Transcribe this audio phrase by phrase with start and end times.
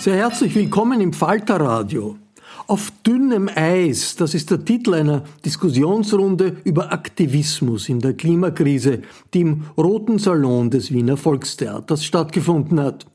[0.00, 2.16] Sehr herzlich willkommen im Falterradio.
[2.68, 9.02] Auf dünnem Eis, das ist der Titel einer Diskussionsrunde über Aktivismus in der Klimakrise,
[9.34, 13.06] die im Roten Salon des Wiener Volkstheaters stattgefunden hat.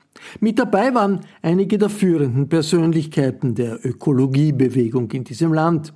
[0.42, 5.94] Mit dabei waren einige der führenden Persönlichkeiten der Ökologiebewegung in diesem Land.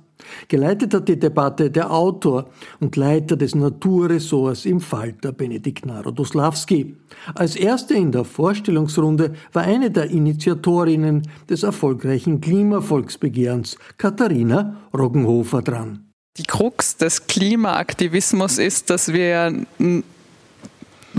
[0.48, 6.96] Geleitet hat die Debatte der Autor und Leiter des Naturressorts im Falter Benedikt Narodoslawski.
[7.34, 16.04] Als erste in der Vorstellungsrunde war eine der Initiatorinnen des erfolgreichen Klimavolksbegehrens, Katharina Roggenhofer, dran.
[16.36, 19.52] Die Krux des Klimaaktivismus ist, dass wir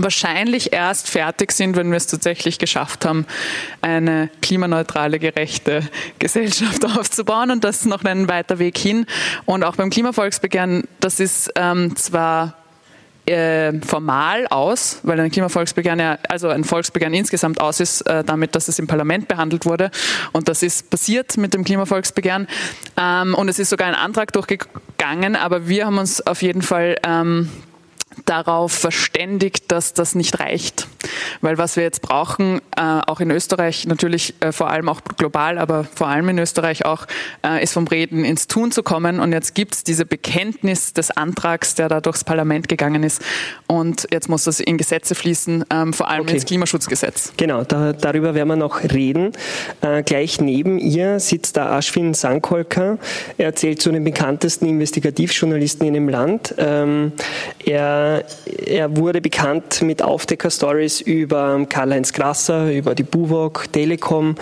[0.02, 3.26] wahrscheinlich erst fertig sind, wenn wir es tatsächlich geschafft haben,
[3.80, 5.82] eine klimaneutrale, gerechte
[6.18, 7.50] Gesellschaft aufzubauen.
[7.50, 9.06] Und das ist noch ein weiter Weg hin.
[9.46, 12.56] Und auch beim Klimavolksbegehren, das ist ähm, zwar
[13.26, 18.54] äh, formal aus, weil ein Klimavolksbegehren ja, also ein Volksbegehren insgesamt aus ist, äh, damit,
[18.54, 19.90] dass es im Parlament behandelt wurde.
[20.32, 22.48] Und das ist passiert mit dem Klimavolksbegehren.
[22.96, 26.96] Ähm, und es ist sogar ein Antrag durchgegangen, aber wir haben uns auf jeden Fall
[27.04, 27.48] ähm,
[28.26, 30.86] darauf verständigt, dass das nicht reicht.
[31.40, 35.58] Weil was wir jetzt brauchen, äh, auch in Österreich, natürlich äh, vor allem auch global,
[35.58, 37.06] aber vor allem in Österreich auch,
[37.44, 39.20] äh, ist vom Reden ins Tun zu kommen.
[39.20, 43.22] Und jetzt gibt es diese Bekenntnis des Antrags, der da durchs Parlament gegangen ist.
[43.66, 46.34] Und jetzt muss das in Gesetze fließen, ähm, vor allem okay.
[46.34, 47.32] ins Klimaschutzgesetz.
[47.36, 49.32] Genau, da, darüber werden wir noch reden.
[49.80, 52.98] Äh, gleich neben ihr sitzt der Ashwin Sankolka.
[53.38, 56.54] Er zählt zu den bekanntesten Investigativjournalisten in dem Land.
[56.58, 57.12] Ähm,
[57.64, 58.09] er
[58.66, 64.36] er wurde bekannt mit Aufdecker-Stories über Karl-Heinz Grasser, über die Buwok, Telekom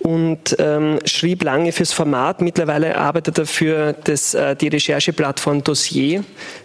[0.00, 2.40] und ähm, schrieb lange fürs Format.
[2.40, 6.24] Mittlerweile arbeitet er für das, äh, die Rechercheplattform Dossier,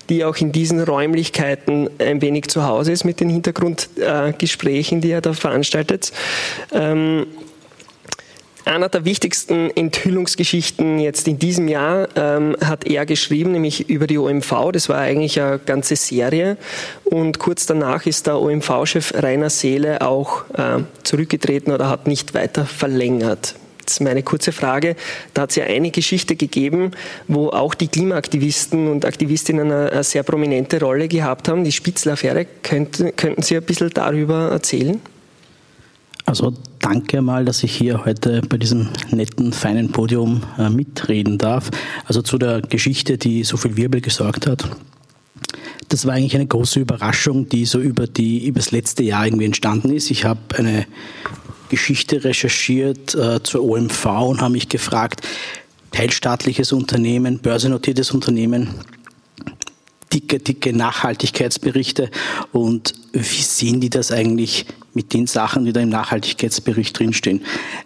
[0.09, 5.12] die auch in diesen Räumlichkeiten ein wenig zu Hause ist mit den Hintergrundgesprächen, äh, die
[5.12, 6.12] er da veranstaltet.
[6.74, 7.28] Ähm,
[8.69, 14.18] einer der wichtigsten Enthüllungsgeschichten jetzt in diesem Jahr ähm, hat er geschrieben, nämlich über die
[14.18, 14.72] OMV.
[14.72, 16.56] Das war eigentlich eine ganze Serie.
[17.03, 22.66] Und kurz danach ist der OMV-Chef Rainer Seele auch äh, zurückgetreten oder hat nicht weiter
[22.66, 23.56] verlängert.
[23.80, 24.95] Jetzt meine kurze Frage.
[25.33, 26.92] Da hat es ja eine Geschichte gegeben,
[27.27, 31.63] wo auch die Klimaaktivisten und Aktivistinnen eine, eine sehr prominente Rolle gehabt haben.
[31.63, 32.45] Die Spitzler-Affäre.
[32.62, 35.01] Könnten, könnten Sie ein bisschen darüber erzählen?
[36.30, 41.72] Also danke mal, dass ich hier heute bei diesem netten, feinen Podium äh, mitreden darf.
[42.06, 44.70] Also zu der Geschichte, die so viel Wirbel gesorgt hat.
[45.88, 49.46] Das war eigentlich eine große Überraschung, die so über, die, über das letzte Jahr irgendwie
[49.46, 50.12] entstanden ist.
[50.12, 50.86] Ich habe eine
[51.70, 55.22] Geschichte recherchiert äh, zur OMV und habe mich gefragt,
[55.90, 58.76] teilstaatliches Unternehmen, börsennotiertes Unternehmen,
[60.14, 62.12] dicke, dicke Nachhaltigkeitsberichte
[62.52, 67.41] und wie sehen die das eigentlich mit den Sachen, die da im Nachhaltigkeitsbericht drinstehen.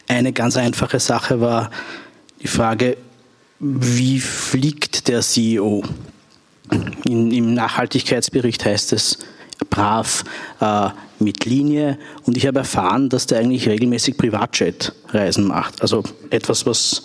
[0.07, 1.69] Eine ganz einfache Sache war
[2.41, 2.97] die Frage,
[3.59, 5.83] wie fliegt der CEO?
[7.05, 9.19] In, Im Nachhaltigkeitsbericht heißt es
[9.69, 10.23] brav
[10.59, 10.89] äh,
[11.19, 15.81] mit Linie und ich habe erfahren, dass der eigentlich regelmäßig Privatjet-Reisen macht.
[15.81, 17.03] Also etwas, was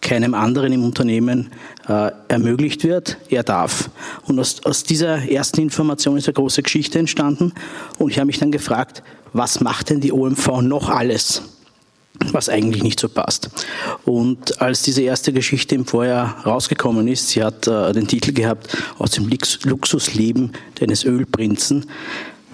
[0.00, 1.50] keinem anderen im Unternehmen
[1.88, 3.18] äh, ermöglicht wird.
[3.28, 3.90] Er darf.
[4.26, 7.52] Und aus, aus dieser ersten Information ist eine große Geschichte entstanden
[7.98, 9.02] und ich habe mich dann gefragt,
[9.32, 11.42] was macht denn die OMV noch alles?
[12.32, 13.50] was eigentlich nicht so passt.
[14.04, 18.76] Und als diese erste Geschichte im Vorjahr rausgekommen ist, sie hat äh, den Titel gehabt
[18.98, 19.30] aus dem
[19.64, 21.86] Luxusleben eines Ölprinzen,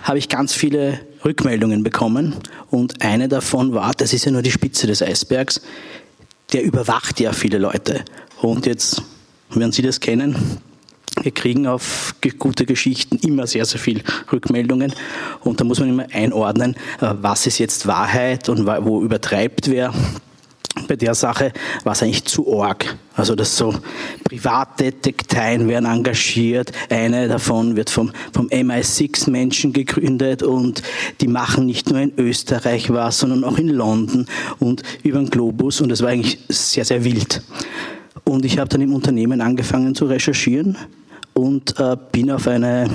[0.03, 2.37] habe ich ganz viele Rückmeldungen bekommen
[2.71, 5.61] und eine davon war, das ist ja nur die Spitze des Eisbergs,
[6.53, 8.05] der überwacht ja viele Leute.
[8.41, 9.03] Und jetzt
[9.51, 10.61] werden Sie das kennen,
[11.23, 14.93] wir kriegen auf gute Geschichten immer sehr, sehr viel Rückmeldungen
[15.41, 19.95] und da muss man immer einordnen, äh, was ist jetzt Wahrheit und wo übertreibt wer.
[20.89, 21.53] Bei der Sache
[21.85, 22.97] war es eigentlich zu arg.
[23.15, 23.75] Also dass so
[24.25, 26.71] Privatdetekteien werden engagiert.
[26.91, 30.83] Eine davon wird vom, vom MI6-Menschen gegründet und
[31.21, 34.27] die machen nicht nur in Österreich was, sondern auch in London
[34.59, 37.43] und über den Globus und das war eigentlich sehr, sehr wild.
[38.25, 40.77] Und ich habe dann im Unternehmen angefangen zu recherchieren
[41.33, 42.91] und äh, bin auf eine,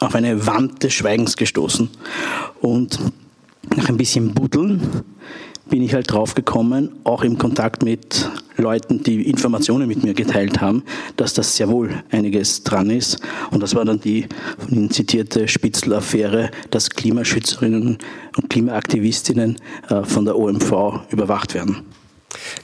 [0.00, 1.88] auf eine Wand des Schweigens gestoßen.
[2.60, 2.98] Und
[3.74, 5.04] nach ein bisschen Buddeln
[5.68, 10.60] bin ich halt drauf gekommen, auch im Kontakt mit Leuten, die Informationen mit mir geteilt
[10.60, 10.82] haben,
[11.16, 13.18] dass das sehr wohl einiges dran ist.
[13.50, 14.26] Und das war dann die
[14.58, 17.98] von Ihnen zitierte Spitzel-Affäre, dass Klimaschützerinnen
[18.36, 19.56] und Klimaaktivistinnen
[19.88, 21.82] äh, von der OMV überwacht werden.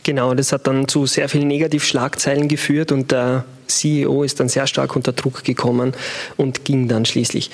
[0.03, 3.45] Genau, das hat dann zu sehr vielen Negativschlagzeilen geführt und der
[3.79, 5.93] CEO ist dann sehr stark unter Druck gekommen
[6.37, 7.51] und ging dann schließlich.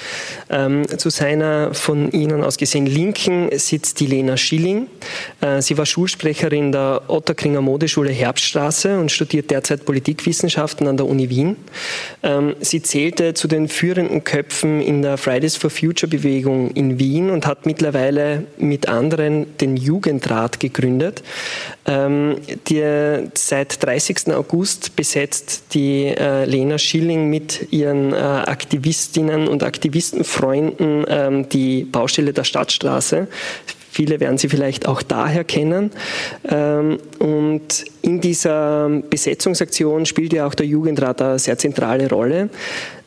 [0.50, 4.87] Ähm, zu seiner von Ihnen aus gesehen Linken sitzt die Lena Schilling.
[5.41, 11.31] Äh, sie war Schulsprecherin der Otterkringer Modeschule Herbststraße und studiert derzeit Politikwissenschaften an der Uni
[11.31, 11.56] Wien.
[12.23, 17.31] Ähm, sie zählte zu den führenden Köpfen in der Fridays for Future Bewegung in Wien
[17.31, 21.23] und hat mittlerweile mit anderen den Jugendrat gegründet.
[21.87, 22.37] Ähm,
[22.69, 24.35] der seit 30.
[24.35, 32.32] August besetzt die äh, Lena Schilling mit ihren äh, Aktivistinnen und Aktivistenfreunden ähm, die Baustelle
[32.32, 33.28] der Stadtstraße.
[33.90, 35.90] Viele werden sie vielleicht auch daher kennen.
[36.49, 42.49] Ähm, und in dieser Besetzungsaktion spielt ja auch der Jugendrat eine sehr zentrale Rolle.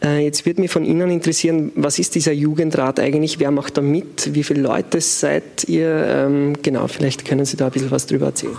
[0.03, 3.39] Äh, jetzt wird mich von Ihnen interessieren, was ist dieser Jugendrat eigentlich?
[3.39, 4.33] Wer macht da mit?
[4.33, 5.87] Wie viele Leute seid ihr?
[5.87, 8.57] Ähm, genau, vielleicht können Sie da ein bisschen was drüber erzählen.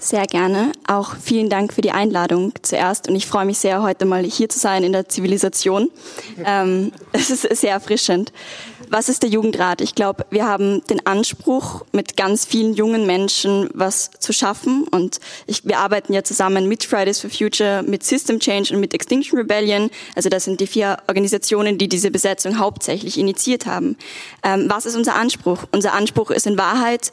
[0.00, 0.70] Sehr gerne.
[0.86, 3.08] Auch vielen Dank für die Einladung zuerst.
[3.08, 5.90] Und ich freue mich sehr, heute mal hier zu sein in der Zivilisation.
[6.44, 8.32] Ähm, es ist sehr erfrischend.
[8.90, 9.80] Was ist der Jugendrat?
[9.80, 14.86] Ich glaube, wir haben den Anspruch, mit ganz vielen jungen Menschen was zu schaffen.
[14.88, 15.18] Und
[15.48, 19.36] ich, wir arbeiten ja zusammen mit Fridays for Future, mit System Change und mit Extinction
[19.36, 19.90] Rebellion.
[20.14, 23.96] Also das sind die vier Organisationen, die diese Besetzung hauptsächlich initiiert haben.
[24.44, 25.64] Ähm, was ist unser Anspruch?
[25.72, 27.12] Unser Anspruch ist in Wahrheit,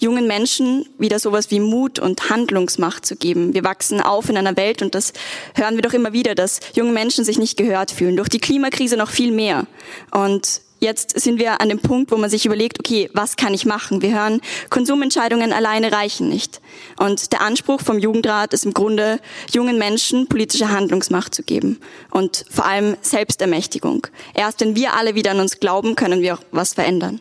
[0.00, 3.54] jungen Menschen wieder sowas wie Mut und Handlungsmacht zu geben.
[3.54, 5.12] Wir wachsen auf in einer Welt und das
[5.54, 8.16] hören wir doch immer wieder, dass junge Menschen sich nicht gehört fühlen.
[8.16, 9.66] Durch die Klimakrise noch viel mehr.
[10.10, 13.64] Und jetzt sind wir an dem Punkt, wo man sich überlegt, okay, was kann ich
[13.64, 14.02] machen?
[14.02, 16.60] Wir hören, Konsumentscheidungen alleine reichen nicht.
[16.98, 19.20] Und der Anspruch vom Jugendrat ist im Grunde,
[19.52, 21.80] jungen Menschen politische Handlungsmacht zu geben
[22.10, 24.06] und vor allem Selbstermächtigung.
[24.34, 27.20] Erst wenn wir alle wieder an uns glauben, können wir auch was verändern.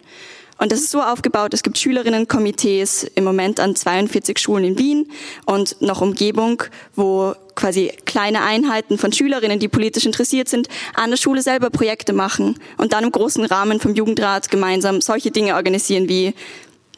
[0.58, 5.12] Und das ist so aufgebaut, es gibt Schülerinnenkomitees im Moment an 42 Schulen in Wien
[5.46, 6.64] und noch Umgebung,
[6.96, 12.14] wo quasi kleine Einheiten von Schülerinnen, die politisch interessiert sind, an der Schule selber Projekte
[12.14, 16.34] machen und dann im großen Rahmen vom Jugendrat gemeinsam solche Dinge organisieren wie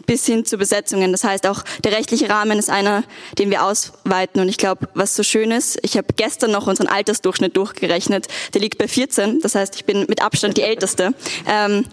[0.05, 1.11] bis hin zu Besetzungen.
[1.11, 3.03] Das heißt, auch der rechtliche Rahmen ist einer,
[3.37, 4.41] den wir ausweiten.
[4.41, 8.27] Und ich glaube, was so schön ist, ich habe gestern noch unseren Altersdurchschnitt durchgerechnet.
[8.53, 9.41] Der liegt bei 14.
[9.41, 11.13] Das heißt, ich bin mit Abstand die Älteste.
[11.45, 11.83] Ähm,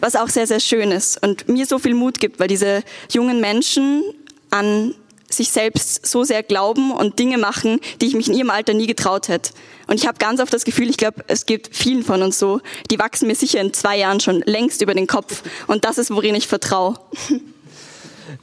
[0.00, 3.40] was auch sehr, sehr schön ist und mir so viel Mut gibt, weil diese jungen
[3.40, 4.02] Menschen
[4.50, 4.94] an
[5.28, 8.86] sich selbst so sehr glauben und Dinge machen, die ich mich in ihrem Alter nie
[8.86, 9.50] getraut hätte.
[9.86, 12.60] Und ich habe ganz oft das Gefühl, ich glaube, es gibt vielen von uns so,
[12.90, 15.42] die wachsen mir sicher in zwei Jahren schon längst über den Kopf.
[15.66, 16.98] Und das ist, worin ich vertraue.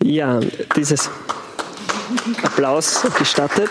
[0.01, 0.39] Ja,
[0.75, 1.09] dieses
[2.41, 3.69] Applaus gestattet.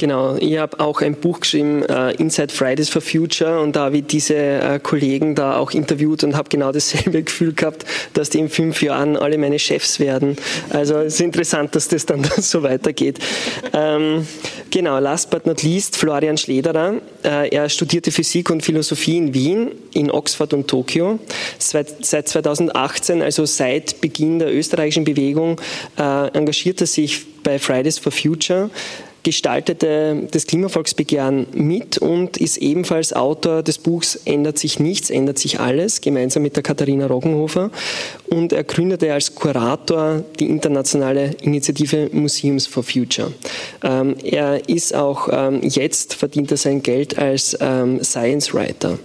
[0.00, 3.98] Genau, ich habe auch ein Buch geschrieben, uh, Inside Fridays for Future, und da habe
[3.98, 8.38] ich diese uh, Kollegen da auch interviewt und habe genau dasselbe Gefühl gehabt, dass die
[8.38, 10.38] in fünf Jahren alle meine Chefs werden.
[10.70, 13.18] Also es ist interessant, dass das dann so weitergeht.
[13.74, 14.26] Ähm,
[14.70, 16.94] genau, last but not least, Florian Schlederer.
[17.22, 21.18] Uh, er studierte Physik und Philosophie in Wien, in Oxford und Tokio.
[21.58, 25.60] Seit, seit 2018, also seit Beginn der österreichischen Bewegung,
[25.96, 28.70] engagiert er sich bei Fridays for Future
[29.22, 35.60] gestaltete das Klimavolksbegehren mit und ist ebenfalls Autor des Buchs Ändert sich nichts, ändert sich
[35.60, 37.70] alles, gemeinsam mit der Katharina Roggenhofer.
[38.28, 43.32] Und er gründete als Kurator die internationale Initiative Museums for Future.
[43.82, 48.98] Ähm, er ist auch ähm, jetzt, verdient er sein Geld als ähm, Science Writer.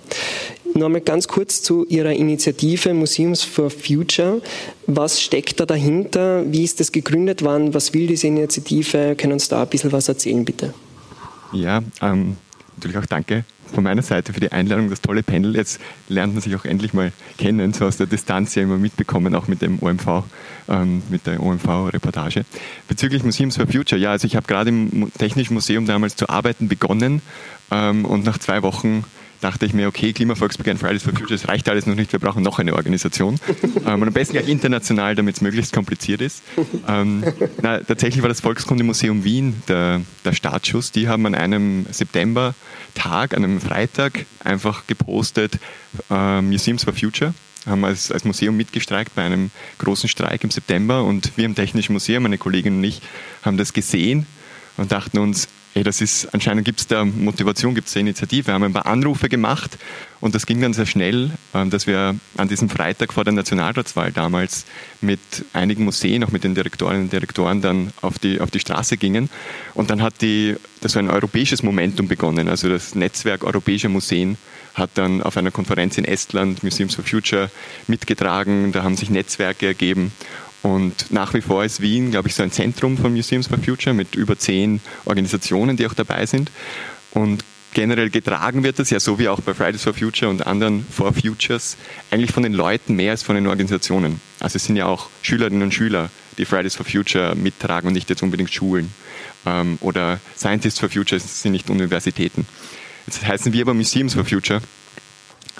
[0.77, 4.41] Nochmal ganz kurz zu Ihrer Initiative Museums for Future.
[4.87, 6.43] Was steckt da dahinter?
[6.51, 7.73] Wie ist das gegründet worden?
[7.73, 9.15] Was will diese Initiative?
[9.15, 10.73] Können uns da ein bisschen was erzählen, bitte?
[11.53, 12.35] Ja, ähm,
[12.75, 15.55] natürlich auch danke von meiner Seite für die Einladung, das tolle Panel.
[15.55, 15.79] Jetzt
[16.09, 19.47] lernt man sich auch endlich mal kennen, so aus der Distanz ja immer mitbekommen, auch
[19.47, 20.23] mit dem OMV,
[20.67, 22.43] ähm, mit der OMV-Reportage.
[22.89, 26.67] Bezüglich Museums for Future, ja, also ich habe gerade im Technischen Museum damals zu arbeiten
[26.67, 27.21] begonnen
[27.71, 29.05] ähm, und nach zwei Wochen
[29.45, 32.41] dachte ich mir, okay, Klimavolksbegehren Fridays for Future, das reicht alles noch nicht, wir brauchen
[32.41, 33.39] noch eine Organisation.
[33.85, 36.41] ähm, und am besten gleich international, damit es möglichst kompliziert ist.
[36.87, 37.23] Ähm,
[37.61, 40.91] na, tatsächlich war das Volkskundemuseum Wien der, der Startschuss.
[40.91, 45.59] Die haben an einem September-Tag, an einem Freitag, einfach gepostet,
[46.09, 47.35] äh, Museums for Future
[47.67, 49.49] haben als, als Museum mitgestreikt bei einem
[49.79, 53.01] großen Streik im September und wir im Technischen Museum, meine Kollegin und ich,
[53.43, 54.27] haben das gesehen
[54.77, 58.47] und dachten uns, hey, das ist, anscheinend gibt es da Motivation, gibt es da Initiative.
[58.47, 59.77] Wir haben ein paar Anrufe gemacht
[60.21, 64.13] und das ging dann sehr schnell, ähm, dass wir an diesem Freitag vor der Nationalratswahl
[64.13, 64.65] damals
[65.01, 65.19] mit
[65.51, 69.29] einigen Museen, auch mit den Direktorinnen und Direktoren dann auf die, auf die Straße gingen.
[69.73, 72.47] Und dann hat die, das so ein europäisches Momentum begonnen.
[72.47, 74.37] Also das Netzwerk europäischer Museen
[74.75, 77.49] hat dann auf einer Konferenz in Estland, Museums for Future,
[77.87, 78.71] mitgetragen.
[78.71, 80.11] Da haben sich Netzwerke ergeben.
[80.65, 83.93] Und nach wie vor ist Wien, glaube ich, so ein Zentrum von Museums for Future
[83.93, 86.49] mit über zehn Organisationen, die auch dabei sind.
[87.11, 87.45] Und
[87.75, 91.13] generell getragen wird das ja so wie auch bei Fridays for Future und anderen For
[91.13, 91.77] Futures
[92.09, 94.19] eigentlich von den Leuten mehr als von den Organisationen.
[94.39, 98.09] Also es sind ja auch Schülerinnen und Schüler, die Fridays for Future mittragen und nicht
[98.09, 98.91] jetzt unbedingt Schulen.
[99.45, 102.47] Ähm, oder Scientists for Future sind nicht Universitäten.
[103.05, 104.61] Jetzt heißen wir aber Museums for Future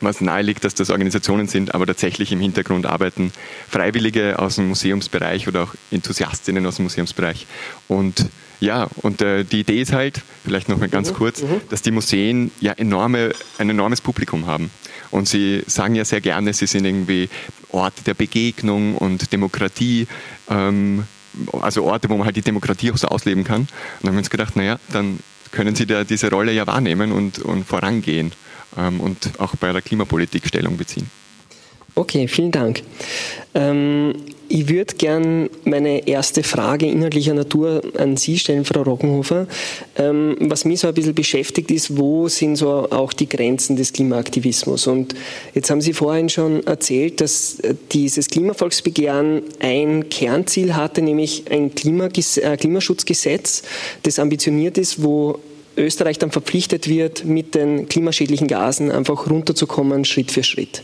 [0.02, 3.32] was nahe liegt, dass das Organisationen sind, aber tatsächlich im Hintergrund arbeiten
[3.70, 7.48] Freiwillige aus dem Museumsbereich oder auch Enthusiastinnen aus dem Museumsbereich.
[7.88, 8.28] Und
[8.60, 11.16] ja, und äh, die Idee ist halt, vielleicht noch mal ganz mhm.
[11.16, 11.62] kurz, mhm.
[11.70, 14.72] dass die Museen ja enorme, ein enormes Publikum haben.
[15.12, 17.30] Und sie sagen ja sehr gerne, sie sind irgendwie
[17.72, 20.08] Orte der Begegnung und Demokratie,
[20.50, 21.04] ähm,
[21.62, 23.62] also Orte, wo man halt die Demokratie auch so ausleben kann.
[23.62, 23.70] Und
[24.02, 25.20] dann haben wir uns gedacht, naja, dann
[25.52, 28.32] können sie da diese Rolle ja wahrnehmen und, und vorangehen
[28.78, 31.10] ähm, und auch bei der Klimapolitik Stellung beziehen.
[31.98, 32.84] Okay, vielen Dank.
[33.54, 34.14] Ähm,
[34.50, 39.48] ich würde gern meine erste Frage inhaltlicher Natur an Sie stellen, Frau Rockenhofer.
[39.96, 43.94] Ähm, was mich so ein bisschen beschäftigt ist, wo sind so auch die Grenzen des
[43.94, 44.88] Klimaaktivismus?
[44.88, 45.16] Und
[45.54, 47.58] jetzt haben Sie vorhin schon erzählt, dass
[47.94, 53.64] dieses Klimavolksbegehren ein Kernziel hatte, nämlich ein äh, Klimaschutzgesetz,
[54.04, 55.40] das ambitioniert ist, wo
[55.78, 60.84] Österreich dann verpflichtet wird, mit den klimaschädlichen Gasen einfach runterzukommen, Schritt für Schritt.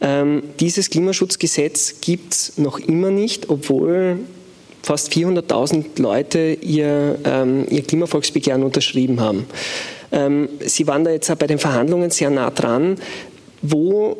[0.00, 4.18] Ähm, dieses Klimaschutzgesetz gibt es noch immer nicht, obwohl
[4.82, 9.46] fast 400.000 Leute ihr, ähm, ihr Klimavolksbegehren unterschrieben haben.
[10.12, 12.96] Ähm, Sie waren da jetzt auch bei den Verhandlungen sehr nah dran.
[13.60, 14.16] Wo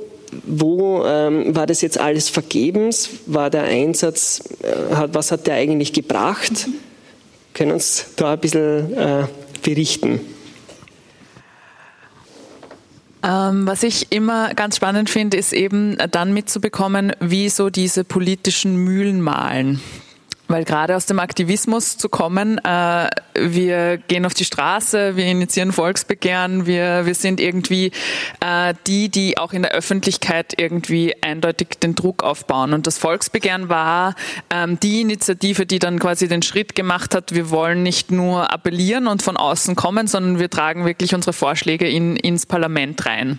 [0.46, 3.10] wo ähm, war das jetzt alles vergebens?
[3.26, 6.68] War der Einsatz, äh, hat, was hat der eigentlich gebracht?
[7.54, 9.24] Können uns da ein bisschen äh,
[9.62, 10.20] berichten?
[13.22, 18.76] Ähm, was ich immer ganz spannend finde, ist eben dann mitzubekommen, wie so diese politischen
[18.76, 19.80] Mühlen malen.
[20.48, 25.72] Weil gerade aus dem Aktivismus zu kommen, äh, wir gehen auf die Straße, wir initiieren
[25.72, 27.92] Volksbegehren, wir, wir sind irgendwie
[28.40, 32.72] äh, die, die auch in der Öffentlichkeit irgendwie eindeutig den Druck aufbauen.
[32.72, 34.14] Und das Volksbegehren war
[34.48, 39.06] ähm, die Initiative, die dann quasi den Schritt gemacht hat, wir wollen nicht nur appellieren
[39.06, 43.38] und von außen kommen, sondern wir tragen wirklich unsere Vorschläge in, ins Parlament rein.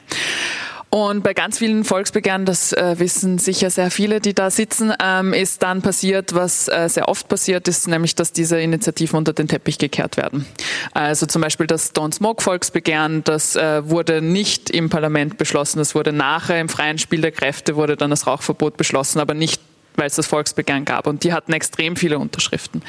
[0.89, 5.33] Und bei ganz vielen Volksbegehren, das äh, wissen sicher sehr viele, die da sitzen, ähm,
[5.33, 9.47] ist dann passiert, was äh, sehr oft passiert ist, nämlich, dass diese Initiativen unter den
[9.47, 10.47] Teppich gekehrt werden.
[10.91, 15.93] Also zum Beispiel das Don't Smoke Volksbegehren, das äh, wurde nicht im Parlament beschlossen, das
[15.93, 19.61] wurde nachher im freien Spiel der Kräfte, wurde dann das Rauchverbot beschlossen, aber nicht
[19.99, 22.81] weil es das Volksbegehren gab und die hatten extrem viele Unterschriften.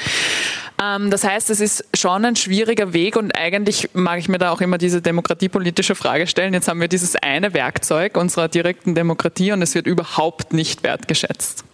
[0.80, 4.50] Ähm, das heißt, es ist schon ein schwieriger Weg und eigentlich mag ich mir da
[4.50, 6.54] auch immer diese demokratiepolitische Frage stellen.
[6.54, 11.64] Jetzt haben wir dieses eine Werkzeug unserer direkten Demokratie und es wird überhaupt nicht wertgeschätzt.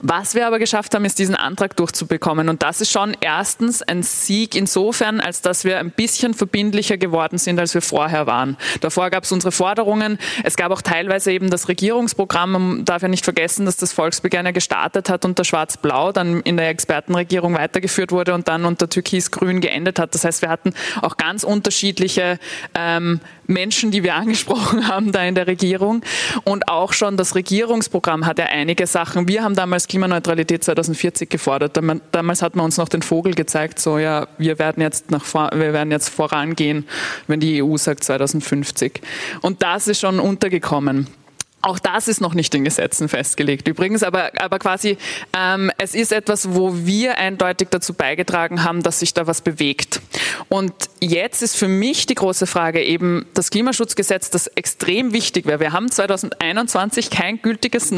[0.00, 2.50] Was wir aber geschafft haben, ist diesen Antrag durchzubekommen.
[2.50, 7.38] Und das ist schon erstens ein Sieg insofern, als dass wir ein bisschen verbindlicher geworden
[7.38, 8.58] sind, als wir vorher waren.
[8.80, 10.18] Davor gab es unsere Forderungen.
[10.42, 12.52] Es gab auch teilweise eben das Regierungsprogramm.
[12.52, 16.58] Man darf ja nicht vergessen, dass das Volksbegehren ja gestartet hat unter Schwarz-Blau, dann in
[16.58, 20.14] der Expertenregierung weitergeführt wurde und dann unter Türkis-Grün geendet hat.
[20.14, 22.38] Das heißt, wir hatten auch ganz unterschiedliche
[22.74, 26.02] ähm, Menschen, die wir angesprochen haben da in der Regierung.
[26.44, 29.28] Und auch schon das Regierungsprogramm hat ja einige Sachen.
[29.28, 31.78] Wir haben damals Klimaneutralität 2040 gefordert.
[32.12, 35.72] Damals hat man uns noch den Vogel gezeigt, so ja, wir werden jetzt nach wir
[35.72, 36.86] werden jetzt vorangehen,
[37.26, 39.00] wenn die EU sagt 2050.
[39.40, 41.08] Und das ist schon untergekommen.
[41.64, 44.98] Auch das ist noch nicht in Gesetzen festgelegt übrigens, aber, aber quasi
[45.34, 50.02] ähm, es ist etwas, wo wir eindeutig dazu beigetragen haben, dass sich da was bewegt.
[50.50, 55.58] Und jetzt ist für mich die große Frage eben das Klimaschutzgesetz, das extrem wichtig wäre.
[55.58, 57.94] Wir haben 2021 kein gültiges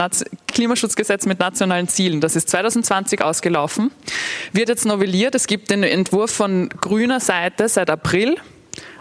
[0.47, 2.21] Klimaschutzgesetz mit nationalen Zielen.
[2.21, 3.91] Das ist 2020 ausgelaufen,
[4.53, 5.35] wird jetzt novelliert.
[5.35, 8.37] Es gibt den Entwurf von grüner Seite seit April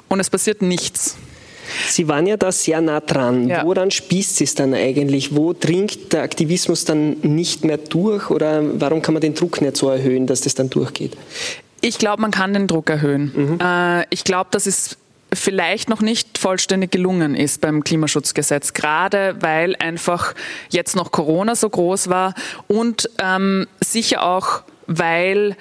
[0.07, 1.17] und es passiert nichts.
[1.87, 3.47] Sie waren ja da sehr nah dran.
[3.47, 3.63] Ja.
[3.65, 5.35] Woran spießt es dann eigentlich?
[5.35, 9.77] Wo dringt der Aktivismus dann nicht mehr durch oder warum kann man den Druck nicht
[9.77, 11.17] so erhöhen, dass das dann durchgeht?
[11.81, 13.31] Ich glaube, man kann den Druck erhöhen.
[13.35, 13.59] Mhm.
[13.61, 14.97] Äh, ich glaube, dass es
[15.33, 20.33] vielleicht noch nicht vollständig gelungen ist beim Klimaschutzgesetz, gerade weil einfach
[20.69, 22.33] jetzt noch Corona so groß war
[22.67, 25.55] und ähm, sicher auch, weil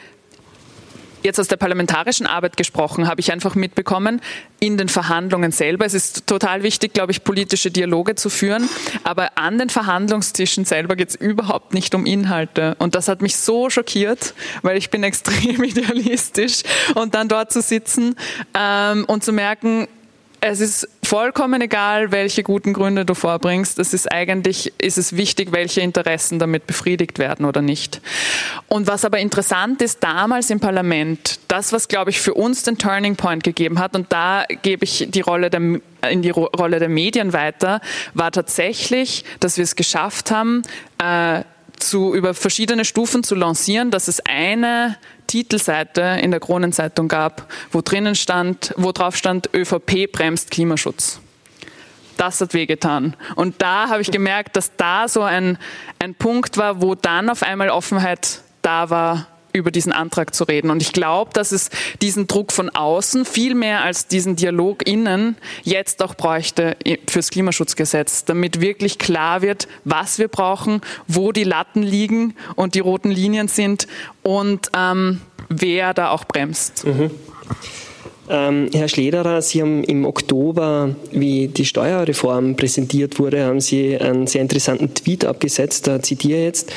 [1.25, 4.21] jetzt aus der parlamentarischen Arbeit gesprochen, habe ich einfach mitbekommen,
[4.61, 5.87] in den Verhandlungen selber.
[5.87, 8.69] Es ist total wichtig, glaube ich, politische Dialoge zu führen,
[9.03, 12.77] aber an den Verhandlungstischen selber geht es überhaupt nicht um Inhalte.
[12.79, 16.63] Und das hat mich so schockiert, weil ich bin extrem idealistisch
[16.95, 18.17] und dann dort zu sitzen
[18.55, 19.89] ähm, und zu merken,
[20.47, 23.79] es ist vollkommen egal, welche guten Gründe du vorbringst.
[23.79, 28.03] Es ist eigentlich, ist es wichtig, welche Interessen damit befriedigt werden oder nicht.
[28.69, 32.77] Und was aber interessant ist, damals im Parlament, das, was, glaube ich, für uns den
[32.77, 36.91] Turning Point gegeben hat, und da gebe ich die Rolle der, in die Rolle der
[36.91, 37.81] Medien weiter,
[38.13, 40.61] war tatsächlich, dass wir es geschafft haben,
[40.99, 41.43] äh,
[41.79, 47.81] zu, über verschiedene Stufen zu lancieren, dass es eine Titelseite in der Kronenzeitung gab, wo
[47.81, 51.21] drinnen stand, wo drauf stand, ÖVP bremst Klimaschutz.
[52.17, 53.17] Das hat wehgetan.
[53.35, 55.59] Und da habe ich gemerkt, dass da so ein,
[55.99, 60.71] ein Punkt war, wo dann auf einmal Offenheit da war, über diesen Antrag zu reden.
[60.71, 61.71] Und ich glaube, dass es
[62.03, 66.77] diesen Druck von außen viel mehr als diesen Dialog innen jetzt auch bräuchte
[67.09, 72.81] fürs Klimaschutzgesetz, damit wirklich klar wird, was wir brauchen, wo die Latten liegen und die
[72.81, 73.87] roten Linien sind
[74.23, 76.85] und ähm, wer da auch bremst.
[76.85, 77.11] Mhm.
[78.29, 84.27] Ähm, Herr Schlederer, Sie haben im Oktober, wie die Steuerreform präsentiert wurde, haben Sie einen
[84.27, 86.73] sehr interessanten Tweet abgesetzt, da zitiere ich jetzt.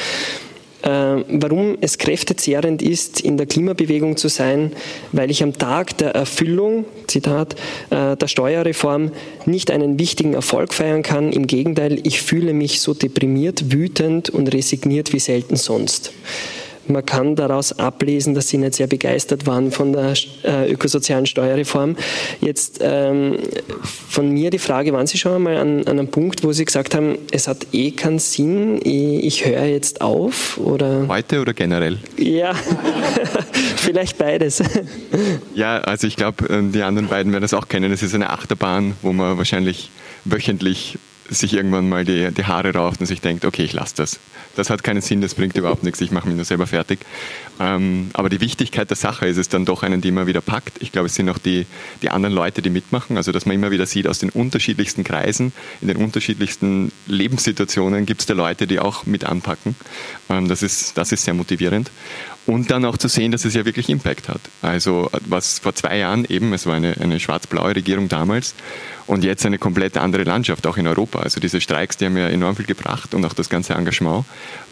[0.87, 4.71] Äh, warum es kräftezehrend ist, in der Klimabewegung zu sein,
[5.11, 7.55] weil ich am Tag der Erfüllung, Zitat,
[7.89, 9.11] äh, der Steuerreform
[9.45, 11.33] nicht einen wichtigen Erfolg feiern kann.
[11.33, 16.13] Im Gegenteil, ich fühle mich so deprimiert, wütend und resigniert wie selten sonst.
[16.87, 21.95] Man kann daraus ablesen, dass Sie nicht sehr begeistert waren von der äh, ökosozialen Steuerreform.
[22.41, 23.37] Jetzt ähm,
[24.09, 26.95] von mir die Frage, waren Sie schon einmal an, an, einem Punkt, wo Sie gesagt
[26.95, 30.57] haben, es hat eh keinen Sinn, ich, ich höre jetzt auf?
[30.57, 31.07] Oder?
[31.07, 31.97] Heute oder generell?
[32.17, 32.53] Ja,
[33.75, 34.61] vielleicht beides.
[35.55, 37.91] Ja, also ich glaube, äh, die anderen beiden werden das auch kennen.
[37.91, 39.89] Es ist eine Achterbahn, wo man wahrscheinlich
[40.25, 40.97] wöchentlich
[41.29, 44.19] sich irgendwann mal die, die Haare rauft und sich denkt, okay, ich lasse das.
[44.55, 46.99] Das hat keinen Sinn, das bringt überhaupt nichts, ich mache mich nur selber fertig.
[47.59, 50.81] Ähm, aber die Wichtigkeit der Sache ist es dann doch einen, die man wieder packt.
[50.81, 51.67] Ich glaube, es sind auch die,
[52.01, 55.53] die anderen Leute, die mitmachen, also dass man immer wieder sieht, aus den unterschiedlichsten Kreisen,
[55.81, 59.75] in den unterschiedlichsten Lebenssituationen gibt es da Leute, die auch mit anpacken.
[60.29, 61.91] Ähm, das, ist, das ist sehr motivierend.
[62.47, 64.39] Und dann auch zu sehen, dass es ja wirklich Impact hat.
[64.61, 68.55] Also was vor zwei Jahren eben, es war eine, eine schwarz-blaue Regierung damals
[69.05, 71.19] und jetzt eine komplett andere Landschaft, auch in Europa.
[71.19, 74.23] Also diese Streiks, die haben ja enorm viel gebracht und auch das ganze Engagement.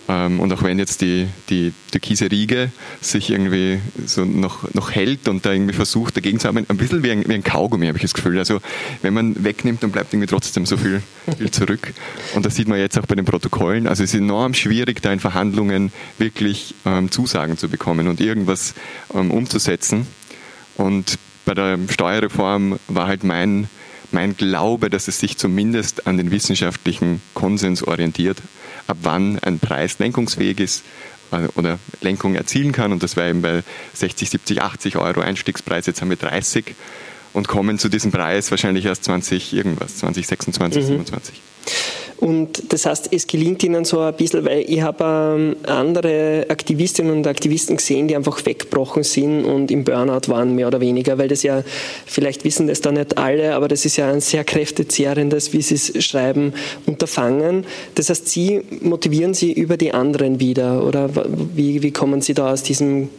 [0.07, 5.27] Ähm, und auch wenn jetzt die, die türkise Riege sich irgendwie so noch, noch hält
[5.27, 7.97] und da irgendwie versucht, dagegen zu haben, ein bisschen wie ein, wie ein Kaugummi, habe
[7.97, 8.37] ich das Gefühl.
[8.37, 8.59] Also
[9.01, 11.01] wenn man wegnimmt, dann bleibt irgendwie trotzdem so viel,
[11.37, 11.93] viel zurück.
[12.35, 13.87] Und das sieht man jetzt auch bei den Protokollen.
[13.87, 18.75] Also es ist enorm schwierig, da in Verhandlungen wirklich ähm, Zusagen zu bekommen und irgendwas
[19.13, 20.05] ähm, umzusetzen.
[20.77, 23.69] Und bei der Steuerreform war halt mein,
[24.11, 28.37] mein Glaube, dass es sich zumindest an den wissenschaftlichen Konsens orientiert
[28.87, 30.83] ab wann ein Preis lenkungsfähig ist
[31.31, 32.91] äh, oder Lenkung erzielen kann.
[32.91, 33.63] Und das war eben bei
[33.93, 35.85] 60, 70, 80 Euro Einstiegspreis.
[35.85, 36.75] Jetzt haben wir 30
[37.35, 40.87] und kommen zu diesem Preis wahrscheinlich erst 20 irgendwas, 2026, mhm.
[40.87, 41.41] 27.
[42.17, 45.03] Und das heißt, es gelingt ihnen so ein bisschen, weil ich habe
[45.37, 50.67] ähm, andere Aktivistinnen und Aktivisten gesehen, die einfach weggebrochen sind und im Burnout waren, mehr
[50.67, 51.61] oder weniger, weil das ja,
[52.05, 55.75] vielleicht wissen das da nicht alle, aber das ist ja ein sehr kräftezehrendes, wie Sie
[55.75, 56.53] es schreiben,
[56.85, 57.65] Unterfangen.
[57.95, 61.09] Das heißt, Sie motivieren Sie über die anderen wieder oder
[61.53, 63.09] wie, wie kommen Sie da aus diesem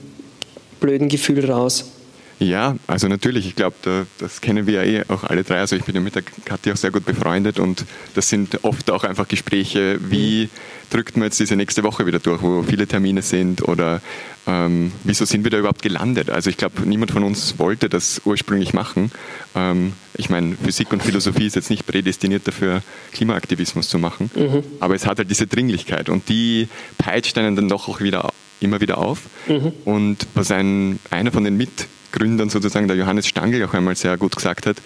[0.80, 1.95] blöden Gefühl raus?
[2.38, 5.58] Ja, also natürlich, ich glaube, da, das kennen wir ja eh auch alle drei.
[5.58, 8.90] Also ich bin ja mit der Kathi auch sehr gut befreundet und das sind oft
[8.90, 10.50] auch einfach Gespräche, wie
[10.90, 14.02] drückt man jetzt diese nächste Woche wieder durch, wo viele Termine sind oder
[14.46, 16.28] ähm, wieso sind wir da überhaupt gelandet?
[16.28, 19.10] Also ich glaube, niemand von uns wollte das ursprünglich machen.
[19.54, 24.62] Ähm, ich meine, Physik und Philosophie ist jetzt nicht prädestiniert dafür, Klimaaktivismus zu machen, mhm.
[24.78, 26.68] aber es hat halt diese Dringlichkeit und die
[26.98, 29.22] peitscht einen dann doch auch wieder immer wieder auf.
[29.48, 29.72] Mhm.
[29.84, 34.16] Und was ein, einer von den Mit Gründern sozusagen, der Johannes Stangl auch einmal sehr
[34.16, 34.76] gut gesagt hat,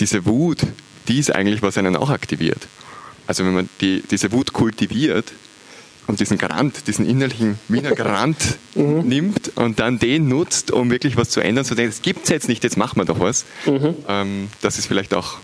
[0.00, 0.58] diese Wut,
[1.08, 2.68] die ist eigentlich, was einen auch aktiviert.
[3.26, 5.32] Also wenn man die, diese Wut kultiviert
[6.06, 9.00] und diesen Garant, diesen innerlichen Wiener Garant mhm.
[9.08, 12.28] nimmt und dann den nutzt, um wirklich was zu ändern, so denken, das gibt es
[12.28, 13.46] jetzt nicht, jetzt machen wir doch was.
[13.64, 13.94] Mhm.
[14.06, 15.38] Ähm, das ist vielleicht auch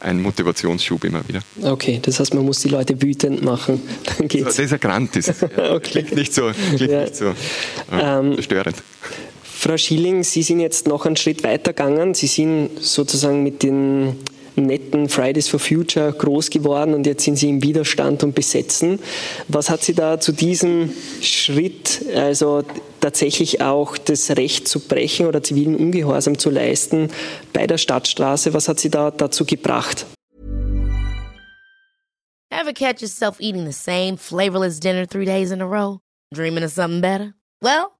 [0.00, 1.40] ein Motivationsschub immer wieder.
[1.62, 3.82] Okay, das heißt, man muss die Leute wütend machen.
[4.18, 4.56] Dann geht's.
[4.56, 5.40] So, Grant ist es.
[5.42, 5.48] Ja.
[5.74, 5.90] okay.
[5.90, 7.02] Klingt nicht so, klingt ja.
[7.02, 7.34] nicht so äh,
[7.92, 8.76] ähm, störend.
[9.60, 12.14] Frau Schilling, Sie sind jetzt noch einen Schritt weiter gegangen.
[12.14, 14.16] Sie sind sozusagen mit den
[14.56, 19.00] netten Fridays for Future groß geworden und jetzt sind Sie im Widerstand und Besetzen.
[19.48, 22.62] Was hat Sie da zu diesem Schritt, also
[23.02, 27.10] tatsächlich auch das Recht zu brechen oder zivilen Ungehorsam zu leisten
[27.52, 30.06] bei der Stadtstraße, was hat Sie da dazu gebracht?
[32.50, 35.98] Ever catch yourself eating the same flavorless dinner three days in a row?
[36.32, 37.34] Dreaming of something better?
[37.60, 37.99] Well,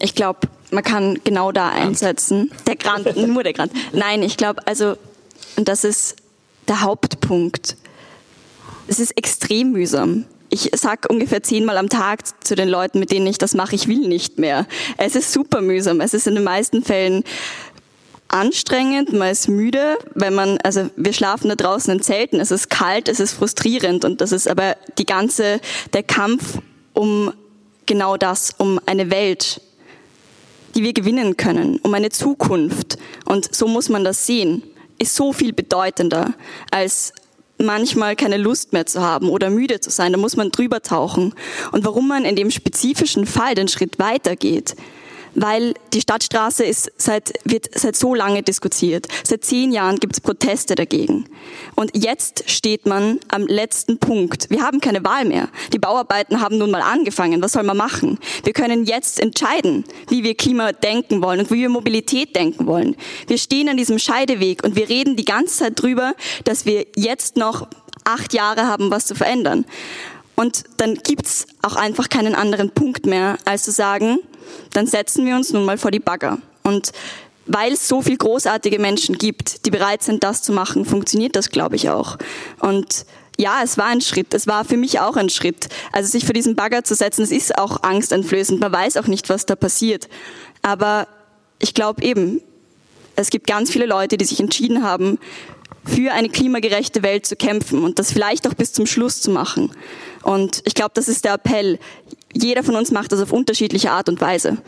[0.00, 2.50] Ich glaube, man kann genau da einsetzen.
[2.66, 3.72] Der Grant, nur der Grant.
[3.92, 4.96] Nein, ich glaube, also,
[5.56, 6.16] und das ist
[6.68, 7.76] der Hauptpunkt.
[8.88, 10.24] Es ist extrem mühsam.
[10.50, 13.88] Ich sag ungefähr zehnmal am Tag zu den Leuten, mit denen ich das mache, ich
[13.88, 14.66] will nicht mehr.
[14.98, 16.00] Es ist super mühsam.
[16.00, 17.24] Es ist in den meisten Fällen
[18.28, 22.70] anstrengend, man ist müde, wenn man, also wir schlafen da draußen in Zelten, es ist
[22.70, 25.60] kalt, es ist frustrierend und das ist aber die ganze,
[25.92, 26.58] der Kampf
[26.94, 27.32] um
[27.86, 29.60] genau das, um eine Welt,
[30.74, 32.98] die wir gewinnen können, um eine Zukunft.
[33.24, 34.62] Und so muss man das sehen,
[34.98, 36.34] ist so viel bedeutender
[36.70, 37.12] als
[37.58, 40.12] manchmal keine Lust mehr zu haben oder müde zu sein.
[40.12, 41.34] Da muss man drüber tauchen.
[41.70, 44.74] Und warum man in dem spezifischen Fall den Schritt weitergeht,
[45.34, 49.06] weil die Stadtstraße ist seit, wird seit so lange diskutiert.
[49.24, 51.26] Seit zehn Jahren gibt es Proteste dagegen.
[51.74, 54.50] Und jetzt steht man am letzten Punkt.
[54.50, 55.48] Wir haben keine Wahl mehr.
[55.72, 57.42] Die Bauarbeiten haben nun mal angefangen.
[57.42, 58.18] Was soll man machen?
[58.44, 62.96] Wir können jetzt entscheiden, wie wir Klima denken wollen und wie wir Mobilität denken wollen.
[63.26, 66.14] Wir stehen an diesem Scheideweg und wir reden die ganze Zeit drüber,
[66.44, 67.66] dass wir jetzt noch
[68.04, 69.64] acht Jahre haben, was zu verändern.
[70.34, 74.18] Und dann gibt's auch einfach keinen anderen Punkt mehr, als zu sagen,
[74.72, 76.38] dann setzen wir uns nun mal vor die Bagger.
[76.62, 76.92] Und
[77.46, 81.50] weil es so viele großartige Menschen gibt, die bereit sind, das zu machen, funktioniert das,
[81.50, 82.16] glaube ich, auch.
[82.60, 83.04] Und
[83.38, 84.34] ja, es war ein Schritt.
[84.34, 85.68] Es war für mich auch ein Schritt.
[85.90, 88.60] Also sich vor diesen Bagger zu setzen, es ist auch angsteinflößend.
[88.60, 90.08] Man weiß auch nicht, was da passiert.
[90.62, 91.08] Aber
[91.58, 92.40] ich glaube eben,
[93.16, 95.18] es gibt ganz viele Leute, die sich entschieden haben,
[95.84, 99.72] für eine klimagerechte Welt zu kämpfen und das vielleicht auch bis zum Schluss zu machen.
[100.22, 101.80] Und ich glaube, das ist der Appell
[102.32, 104.58] jeder von uns macht das auf unterschiedliche Art und Weise.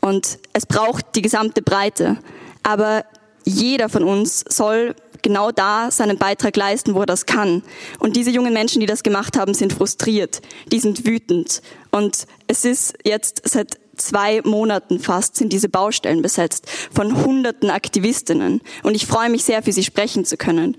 [0.00, 2.18] Und es braucht die gesamte Breite.
[2.62, 3.04] Aber
[3.44, 7.62] jeder von uns soll genau da seinen Beitrag leisten, wo er das kann.
[7.98, 11.62] Und diese jungen Menschen, die das gemacht haben, sind frustriert, die sind wütend.
[11.90, 18.60] Und es ist jetzt seit zwei Monaten fast sind diese Baustellen besetzt von hunderten Aktivistinnen.
[18.82, 20.76] Und ich freue mich sehr, für sie sprechen zu können.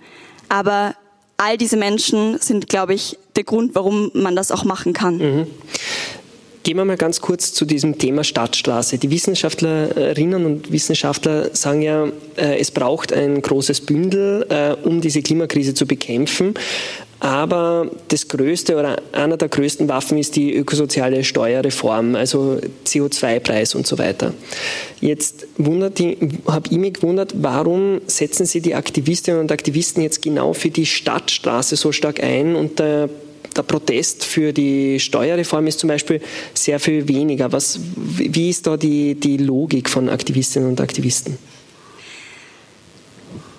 [0.49, 0.95] Aber
[1.37, 5.17] all diese Menschen sind, glaube ich, der Grund, warum man das auch machen kann.
[5.17, 5.47] Mhm.
[6.65, 8.97] Gehen wir mal ganz kurz zu diesem Thema Stadtstraße.
[8.97, 15.21] Die Wissenschaftlerinnen und Wissenschaftler sagen ja, äh, es braucht ein großes Bündel, äh, um diese
[15.21, 16.55] Klimakrise zu bekämpfen.
[17.19, 23.85] Aber das größte oder einer der größten Waffen ist die ökosoziale Steuerreform, also CO2-Preis und
[23.85, 24.33] so weiter.
[25.01, 25.45] Jetzt
[26.47, 30.87] habe ich mich gewundert, warum setzen Sie die Aktivistinnen und Aktivisten jetzt genau für die
[30.87, 33.07] Stadtstraße so stark ein und der
[33.55, 36.21] der Protest für die Steuerreform ist zum Beispiel
[36.53, 37.51] sehr viel weniger.
[37.51, 41.37] Was, wie ist da die, die Logik von Aktivistinnen und Aktivisten?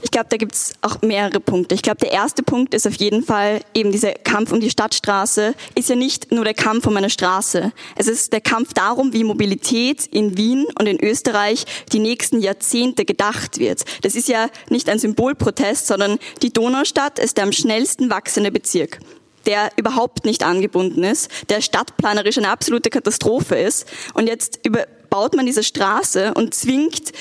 [0.07, 1.75] Ich glaube, da gibt es auch mehrere Punkte.
[1.75, 5.55] Ich glaube, der erste Punkt ist auf jeden Fall eben dieser Kampf um die Stadtstraße,
[5.75, 7.73] ist ja nicht nur der Kampf um eine Straße.
[7.97, 13.05] Es ist der Kampf darum, wie Mobilität in Wien und in Österreich die nächsten Jahrzehnte
[13.05, 13.85] gedacht wird.
[14.03, 19.01] Das ist ja nicht ein Symbolprotest, sondern die Donaustadt ist der am schnellsten wachsende Bezirk
[19.47, 23.87] der überhaupt nicht angebunden ist, der stadtplanerisch eine absolute Katastrophe ist.
[24.15, 24.61] Und jetzt
[25.09, 27.13] baut man diese Straße und zwingt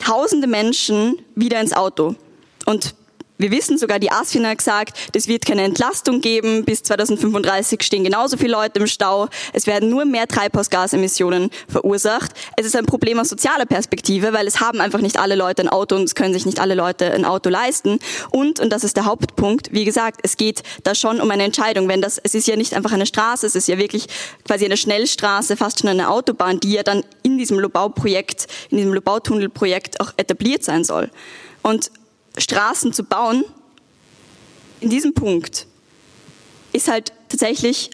[0.00, 2.16] tausende Menschen wieder ins Auto.
[2.66, 2.94] Und
[3.36, 6.64] wir wissen sogar, die ASFIN hat gesagt, es wird keine Entlastung geben.
[6.64, 9.28] Bis 2035 stehen genauso viele Leute im Stau.
[9.52, 12.30] Es werden nur mehr Treibhausgasemissionen verursacht.
[12.56, 15.68] Es ist ein Problem aus sozialer Perspektive, weil es haben einfach nicht alle Leute ein
[15.68, 17.98] Auto und es können sich nicht alle Leute ein Auto leisten.
[18.30, 21.88] Und, und das ist der Hauptpunkt, wie gesagt, es geht da schon um eine Entscheidung.
[21.88, 24.06] Wenn das, es ist ja nicht einfach eine Straße, es ist ja wirklich
[24.46, 28.94] quasi eine Schnellstraße, fast schon eine Autobahn, die ja dann in diesem Lobauprojekt, in diesem
[28.94, 31.10] Lobautunnelprojekt auch etabliert sein soll.
[31.62, 31.90] Und
[32.38, 33.44] Straßen zu bauen,
[34.80, 35.66] in diesem Punkt,
[36.72, 37.90] ist halt tatsächlich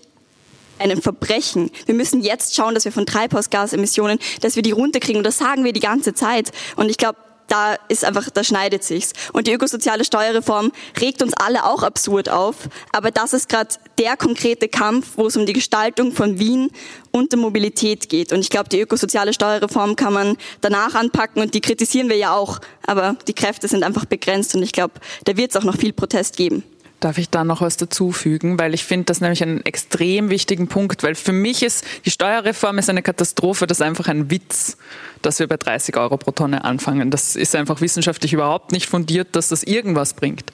[0.79, 1.71] ein Verbrechen.
[1.87, 5.19] Wir müssen jetzt schauen, dass wir von Treibhausgasemissionen, dass wir die runterkriegen.
[5.19, 6.53] Und das sagen wir die ganze Zeit.
[6.77, 7.19] Und ich glaube,
[7.51, 9.13] da ist einfach, da schneidet sich's.
[9.33, 12.69] Und die ökosoziale Steuerreform regt uns alle auch absurd auf.
[12.93, 16.71] Aber das ist gerade der konkrete Kampf, wo es um die Gestaltung von Wien
[17.11, 18.33] und der Mobilität geht.
[18.33, 22.35] Und ich glaube, die ökosoziale Steuerreform kann man danach anpacken und die kritisieren wir ja
[22.35, 22.61] auch.
[22.87, 25.93] Aber die Kräfte sind einfach begrenzt und ich glaube, da wird es auch noch viel
[25.93, 26.63] Protest geben.
[27.01, 28.59] Darf ich da noch was dazufügen?
[28.59, 32.79] Weil ich finde das nämlich einen extrem wichtigen Punkt, weil für mich ist die Steuerreform
[32.79, 34.77] ist eine Katastrophe, das ist einfach ein Witz,
[35.23, 37.11] dass wir bei 30 Euro pro Tonne anfangen.
[37.11, 40.51] Das ist einfach wissenschaftlich überhaupt nicht fundiert, dass das irgendwas bringt.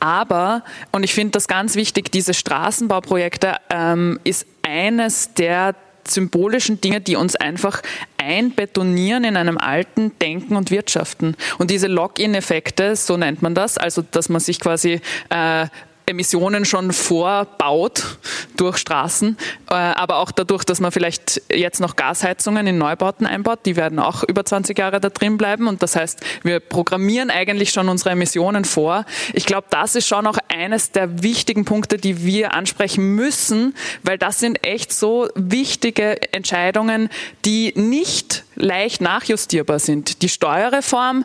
[0.00, 5.74] Aber, und ich finde das ganz wichtig, diese Straßenbauprojekte ähm, ist eines der
[6.08, 7.82] symbolischen Dinge, die uns einfach
[8.18, 11.36] einbetonieren in einem alten Denken und Wirtschaften.
[11.58, 15.66] Und diese Lock-in-Effekte, so nennt man das, also dass man sich quasi äh,
[16.06, 18.18] Emissionen schon vorbaut
[18.56, 19.36] durch Straßen,
[19.70, 23.98] äh, aber auch dadurch, dass man vielleicht jetzt noch Gasheizungen in Neubauten einbaut, die werden
[23.98, 28.10] auch über 20 Jahre da drin bleiben und das heißt, wir programmieren eigentlich schon unsere
[28.10, 29.04] Emissionen vor.
[29.32, 34.18] Ich glaube, das ist schon auch eines der wichtigen Punkte, die wir ansprechen müssen, weil
[34.18, 37.08] das sind echt so wichtige Entscheidungen,
[37.44, 40.22] die nicht leicht nachjustierbar sind.
[40.22, 41.24] Die Steuerreform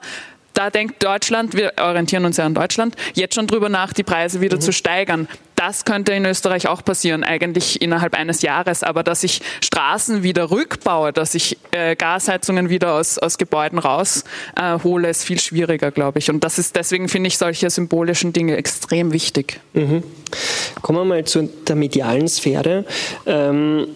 [0.60, 4.41] da denkt Deutschland, wir orientieren uns ja an Deutschland, jetzt schon drüber nach, die Preise
[4.41, 4.62] wieder mhm.
[4.62, 5.30] zu steigern.
[5.56, 8.84] Das könnte in Österreich auch passieren, eigentlich innerhalb eines Jahres.
[8.84, 15.08] Aber dass ich Straßen wieder rückbaue, dass ich äh, Gasheizungen wieder aus, aus Gebäuden raushole,
[15.08, 16.30] äh, ist viel schwieriger, glaube ich.
[16.30, 19.62] Und das ist deswegen finde ich solche symbolischen Dinge extrem wichtig.
[19.74, 20.04] Mhm.
[20.82, 22.84] Kommen wir mal zu der medialen Sphäre.
[23.26, 23.88] Ähm,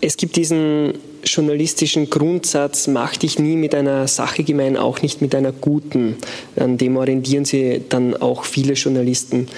[0.00, 5.34] es gibt diesen journalistischen Grundsatz, mach dich nie mit einer Sache gemein, auch nicht mit
[5.34, 6.16] einer guten.
[6.56, 9.48] An dem orientieren sie dann auch viele Journalisten.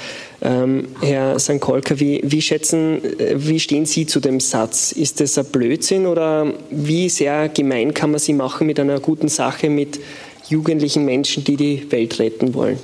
[0.43, 4.93] Ähm, Herr Sankolka, wie, wie, schätzen, äh, wie stehen Sie zu dem Satz?
[4.93, 9.29] Ist das ein Blödsinn oder wie sehr gemein kann man sie machen mit einer guten
[9.29, 10.01] Sache, mit
[10.49, 12.79] jugendlichen Menschen, die die Welt retten wollen?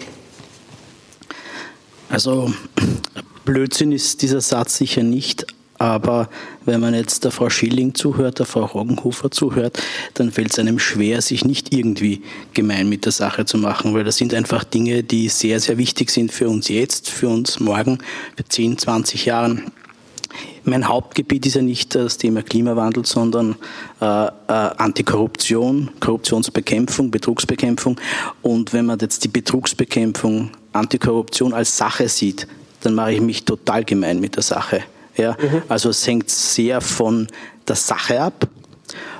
[2.08, 2.52] Also
[3.44, 5.46] Blödsinn ist dieser Satz sicher nicht,
[5.80, 6.28] aber
[6.66, 10.78] wenn man jetzt der Frau Schilling zuhört, der Frau Roggenhofer zuhört, dann fällt es einem
[10.78, 12.20] schwer, sich nicht irgendwie
[12.52, 16.10] gemein mit der Sache zu machen, weil das sind einfach Dinge, die sehr, sehr wichtig
[16.10, 17.98] sind für uns jetzt, für uns morgen,
[18.36, 19.72] für 10, 20 Jahren.
[20.64, 23.56] Mein Hauptgebiet ist ja nicht das Thema Klimawandel, sondern
[24.02, 27.98] äh, äh, Antikorruption, Korruptionsbekämpfung, Betrugsbekämpfung.
[28.42, 32.46] Und wenn man jetzt die Betrugsbekämpfung, Antikorruption als Sache sieht,
[32.82, 34.84] dann mache ich mich total gemein mit der Sache.
[35.16, 35.36] Ja?
[35.40, 35.62] Mhm.
[35.68, 37.28] Also es hängt sehr von
[37.66, 38.48] der Sache ab.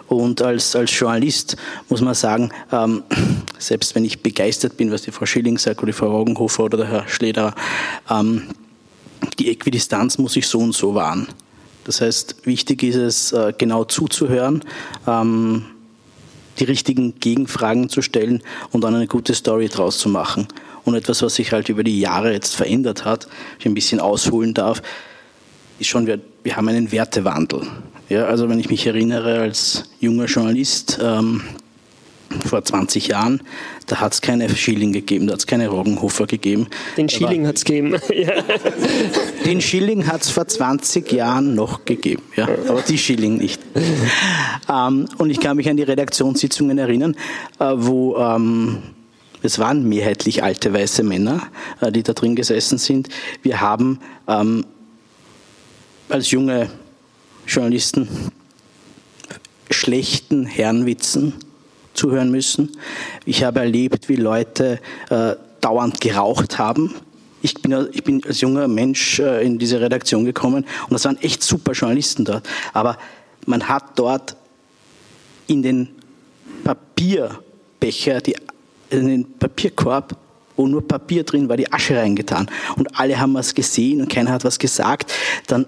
[0.09, 1.57] Und als, als Journalist
[1.89, 3.05] muss man sagen, ähm,
[3.59, 6.79] selbst wenn ich begeistert bin, was die Frau Schilling sagt oder die Frau Roggenhofer oder
[6.79, 7.55] der Herr Schlederer,
[8.11, 8.49] ähm,
[9.39, 11.29] die Äquidistanz muss ich so und so wahren.
[11.85, 14.65] Das heißt, wichtig ist es, äh, genau zuzuhören,
[15.07, 15.65] ähm,
[16.59, 20.49] die richtigen Gegenfragen zu stellen und dann eine gute Story draus zu machen.
[20.85, 24.55] Und etwas, was sich halt über die Jahre jetzt verändert hat, ich ein bisschen ausholen
[24.55, 24.83] darf,
[25.81, 27.63] ist schon, wir, wir haben einen Wertewandel.
[28.09, 31.43] Ja, also wenn ich mich erinnere als junger Journalist ähm,
[32.45, 33.43] vor 20 Jahren,
[33.87, 36.67] da hat es keine Schilling gegeben, da hat es keine Roggenhofer gegeben.
[36.97, 37.97] Den Schilling hat es gegeben.
[39.47, 43.61] Den Schilling hat es vor 20 Jahren noch gegeben, ja, aber die Schilling nicht.
[44.69, 47.17] ähm, und ich kann mich an die Redaktionssitzungen erinnern,
[47.59, 48.79] äh, wo ähm,
[49.43, 51.43] es waren mehrheitlich alte weiße Männer,
[51.81, 53.09] äh, die da drin gesessen sind.
[53.43, 54.65] Wir haben ähm,
[56.11, 56.69] als junge
[57.47, 58.09] Journalisten
[59.71, 61.35] schlechten Herrenwitzen
[61.95, 62.77] zuhören müssen.
[63.25, 66.95] Ich habe erlebt, wie Leute äh, dauernd geraucht haben.
[67.43, 71.19] Ich bin, ich bin als junger Mensch äh, in diese Redaktion gekommen und das waren
[71.19, 72.49] echt super Journalisten dort.
[72.73, 72.99] Aber
[73.47, 74.37] man hat dort
[75.47, 75.89] in den
[76.65, 78.37] Papierbecher, die,
[78.91, 80.17] in den Papierkorb,
[80.57, 82.51] wo nur Papier drin war, die Asche reingetan.
[82.77, 85.13] Und alle haben was gesehen und keiner hat was gesagt.
[85.47, 85.65] Dann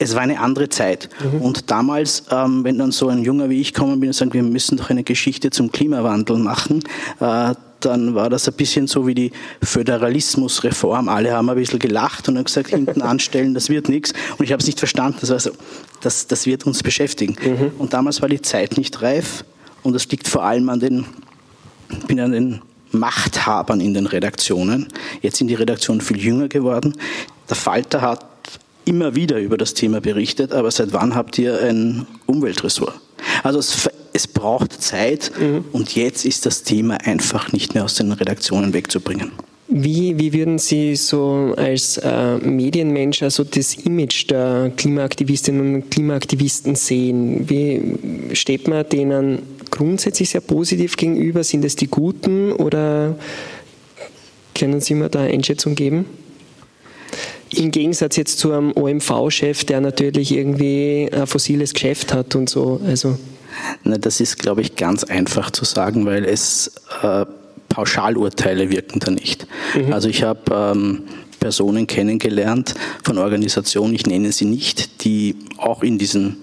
[0.00, 1.10] es war eine andere Zeit.
[1.22, 1.42] Mhm.
[1.42, 4.42] Und damals, ähm, wenn dann so ein Junger wie ich kommen bin und sagen, wir
[4.42, 6.82] müssen doch eine Geschichte zum Klimawandel machen,
[7.20, 9.30] äh, dann war das ein bisschen so wie die
[9.62, 11.08] Föderalismusreform.
[11.08, 14.14] Alle haben ein bisschen gelacht und haben gesagt, hinten anstellen, das wird nichts.
[14.38, 15.18] Und ich habe es nicht verstanden.
[15.20, 15.50] Das, war so,
[16.00, 17.36] das, das wird uns beschäftigen.
[17.42, 17.72] Mhm.
[17.78, 19.44] Und damals war die Zeit nicht reif.
[19.82, 21.04] Und das liegt vor allem an den,
[22.06, 24.88] bin an den Machthabern in den Redaktionen.
[25.20, 26.96] Jetzt sind die Redaktionen viel jünger geworden.
[27.48, 28.29] Der Falter hat
[28.84, 32.94] immer wieder über das Thema berichtet, aber seit wann habt ihr ein Umweltressort?
[33.42, 35.64] Also es, es braucht Zeit mhm.
[35.72, 39.32] und jetzt ist das Thema einfach nicht mehr aus den Redaktionen wegzubringen.
[39.72, 46.74] Wie, wie würden Sie so als äh, Medienmensch also das Image der Klimaaktivistinnen und Klimaaktivisten
[46.74, 47.48] sehen?
[47.48, 51.44] Wie steht man denen grundsätzlich sehr positiv gegenüber?
[51.44, 53.14] Sind es die Guten oder
[54.56, 56.04] können Sie mir da Einschätzung geben?
[57.50, 62.80] Im Gegensatz jetzt zu einem OMV-Chef, der natürlich irgendwie ein fossiles Geschäft hat und so.
[62.86, 63.18] Also.
[63.82, 67.26] Na, das ist, glaube ich, ganz einfach zu sagen, weil es äh,
[67.68, 69.46] Pauschalurteile wirken da nicht.
[69.74, 69.92] Mhm.
[69.92, 71.02] Also ich habe ähm,
[71.40, 76.36] Personen kennengelernt von Organisationen, ich nenne sie nicht, die auch in diesen,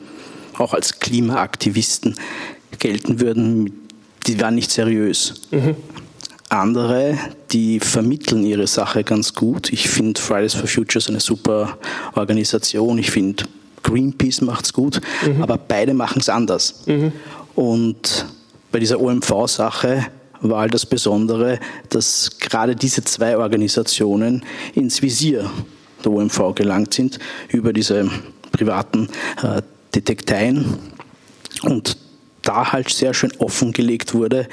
[0.57, 2.15] auch als Klimaaktivisten
[2.79, 3.87] gelten würden,
[4.25, 5.41] die waren nicht seriös.
[5.51, 5.75] Mhm
[6.49, 7.17] andere,
[7.51, 9.71] die vermitteln ihre Sache ganz gut.
[9.71, 11.77] Ich finde Fridays for Futures eine super
[12.15, 12.97] Organisation.
[12.97, 13.43] Ich finde
[13.83, 15.41] Greenpeace macht es gut, mhm.
[15.41, 16.83] aber beide machen es anders.
[16.85, 17.11] Mhm.
[17.55, 18.25] Und
[18.71, 20.05] bei dieser OMV-Sache
[20.41, 24.43] war halt das Besondere, dass gerade diese zwei Organisationen
[24.75, 25.49] ins Visier
[26.03, 28.09] der OMV gelangt sind über diese
[28.51, 29.09] privaten
[29.41, 29.61] äh,
[29.95, 30.77] Detekteien
[31.63, 31.97] und
[32.43, 34.47] da halt sehr schön offengelegt wurde,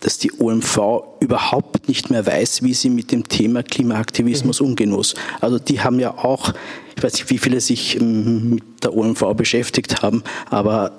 [0.00, 4.68] dass die OMV überhaupt nicht mehr weiß, wie sie mit dem Thema Klimaaktivismus mhm.
[4.68, 5.14] umgehen muss.
[5.40, 6.52] Also die haben ja auch,
[6.96, 10.92] ich weiß nicht, wie viele sich ähm, mit der OMV beschäftigt haben, aber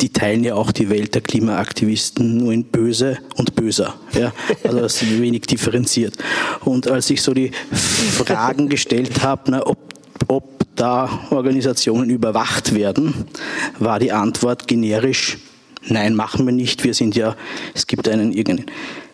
[0.00, 3.94] die teilen ja auch die Welt der Klimaaktivisten nur in böse und böser.
[4.12, 4.32] Ja?
[4.64, 6.16] Also das ist wenig differenziert.
[6.64, 9.78] Und als ich so die Fragen gestellt habe, na, ob,
[10.28, 13.26] ob da Organisationen überwacht werden,
[13.78, 15.38] war die Antwort generisch,
[15.88, 16.84] Nein, machen wir nicht.
[16.84, 17.36] Wir sind ja,
[17.74, 18.34] es gibt einen,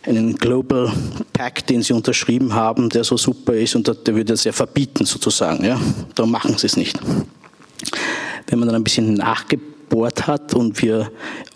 [0.03, 0.91] einen Global
[1.33, 5.05] Pact, den sie unterschrieben haben, der so super ist und der würde das ja verbieten
[5.05, 5.63] sozusagen.
[5.63, 5.79] Ja?
[6.15, 6.99] Darum machen sie es nicht.
[8.47, 9.21] Wenn man dann ein bisschen
[9.87, 11.11] nachgebohrt hat und wir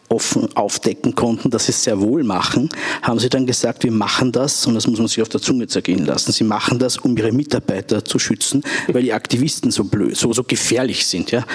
[0.10, 2.68] offen aufdecken konnten, dass sie es sehr wohl machen,
[3.02, 5.68] haben sie dann gesagt, wir machen das, und das muss man sich auf der Zunge
[5.68, 10.18] zergehen lassen, sie machen das, um ihre Mitarbeiter zu schützen, weil die Aktivisten so blöd,
[10.18, 11.32] so, so gefährlich sind.
[11.32, 11.46] Ja.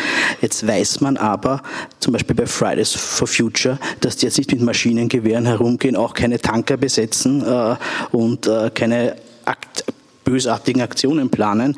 [0.40, 1.62] Jetzt weiß man aber,
[2.00, 6.40] zum Beispiel bei Fridays for Future, dass die jetzt nicht mit Maschinengewehren herumgehen, auch keine
[6.40, 7.76] Tanker besetzen äh,
[8.12, 9.84] und äh, keine Akt
[10.24, 11.76] bösartigen Aktionen planen,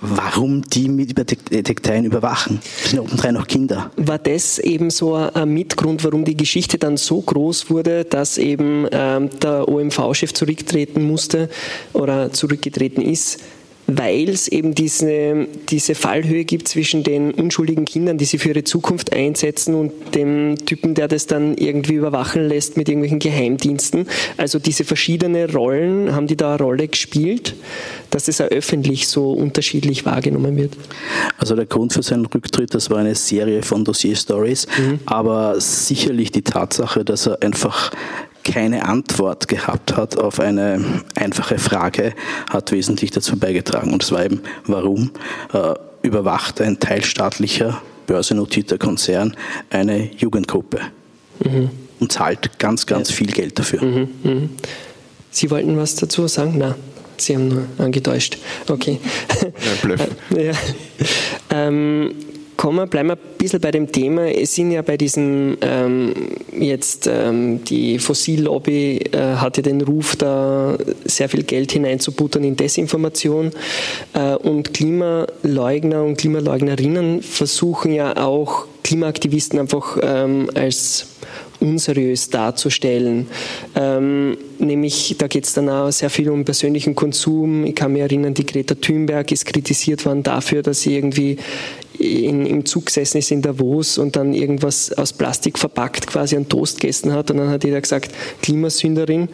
[0.00, 2.60] warum die mit Detekteien überwachen.
[2.82, 3.90] Das sind obendrein noch Kinder.
[3.96, 8.86] War das eben so ein Mitgrund, warum die Geschichte dann so groß wurde, dass eben
[8.90, 11.48] ähm, der OMV-Chef zurücktreten musste
[11.92, 13.40] oder zurückgetreten ist?
[13.88, 18.62] Weil es eben diese, diese Fallhöhe gibt zwischen den unschuldigen Kindern, die sie für ihre
[18.62, 24.06] Zukunft einsetzen und dem Typen, der das dann irgendwie überwachen lässt mit irgendwelchen Geheimdiensten.
[24.36, 27.54] Also diese verschiedenen Rollen, haben die da eine Rolle gespielt,
[28.10, 30.76] dass es auch öffentlich so unterschiedlich wahrgenommen wird?
[31.38, 35.00] Also der Grund für seinen Rücktritt, das war eine Serie von Dossier-Stories, mhm.
[35.06, 37.90] aber sicherlich die Tatsache, dass er einfach
[38.48, 42.14] keine Antwort gehabt hat auf eine einfache Frage,
[42.50, 43.92] hat wesentlich dazu beigetragen.
[43.92, 45.10] Und zwar eben, warum
[45.52, 49.36] äh, überwacht ein teilstaatlicher, börsennotierter Konzern
[49.68, 50.80] eine Jugendgruppe
[51.44, 51.70] mhm.
[52.00, 53.16] und zahlt ganz, ganz ja.
[53.16, 53.82] viel Geld dafür.
[53.82, 54.48] Mhm, mh.
[55.30, 56.56] Sie wollten was dazu sagen?
[56.56, 56.74] Nein.
[57.18, 58.38] Sie haben nur angetäuscht.
[58.68, 58.98] Okay.
[59.42, 59.48] Ja,
[59.82, 60.00] Bluff.
[60.30, 60.52] ja.
[61.50, 62.14] Ähm,
[62.58, 64.26] kommen bleiben wir ein bisschen bei dem Thema.
[64.26, 66.12] Es sind ja bei diesem ähm,
[66.52, 73.52] jetzt ähm, die Fossillobby äh, hat den Ruf, da sehr viel Geld hineinzubuttern in Desinformation.
[74.12, 81.06] Äh, und Klimaleugner und Klimaleugnerinnen versuchen ja auch Klimaaktivisten einfach ähm, als
[81.60, 83.26] unseriös darzustellen.
[83.74, 87.64] Ähm, nämlich, da geht es dann auch sehr viel um persönlichen Konsum.
[87.64, 91.36] Ich kann mich erinnern, die Greta Thunberg ist kritisiert worden dafür, dass sie irgendwie
[91.98, 96.48] in, im Zug gesessen ist in Davos und dann irgendwas aus Plastik verpackt quasi an
[96.48, 99.28] Toast gegessen hat und dann hat jeder gesagt, Klimasünderin.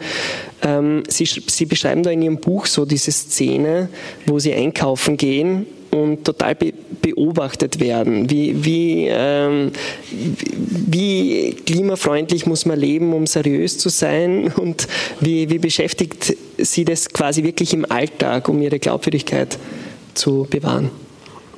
[0.63, 3.89] Ähm, sie, sie beschreiben da in ihrem Buch so diese Szene,
[4.25, 8.31] wo sie einkaufen gehen und total be beobachtet werden.
[8.31, 9.71] Wie, wie, ähm,
[10.09, 14.87] wie klimafreundlich muss man leben, um seriös zu sein und
[15.19, 19.59] wie, wie beschäftigt sie das quasi wirklich im Alltag, um ihre Glaubwürdigkeit
[20.15, 20.89] zu bewahren?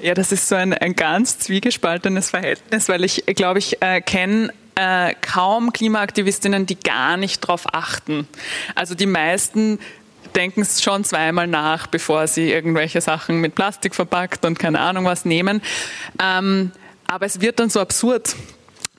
[0.01, 4.51] Ja, das ist so ein, ein ganz zwiegespaltenes Verhältnis, weil ich glaube, ich äh, kenne
[4.75, 8.27] äh, kaum Klimaaktivistinnen, die gar nicht darauf achten.
[8.75, 9.79] Also die meisten
[10.37, 15.05] denken es schon zweimal nach, bevor sie irgendwelche Sachen mit Plastik verpackt und keine Ahnung
[15.05, 15.61] was nehmen.
[16.21, 16.71] Ähm,
[17.07, 18.35] aber es wird dann so absurd,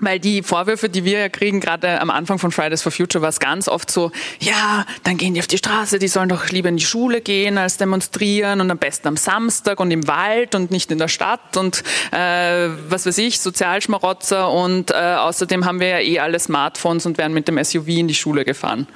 [0.00, 3.28] weil die Vorwürfe, die wir ja kriegen, gerade am Anfang von Fridays for Future, war
[3.28, 4.10] es ganz oft so,
[4.40, 7.58] ja, dann gehen die auf die Straße, die sollen doch lieber in die Schule gehen
[7.58, 11.56] als demonstrieren und am besten am Samstag und im Wald und nicht in der Stadt
[11.56, 11.82] und
[12.12, 17.18] äh, was weiß ich, Sozialschmarotzer und äh, außerdem haben wir ja eh alle Smartphones und
[17.18, 18.86] werden mit dem SUV in die Schule gefahren.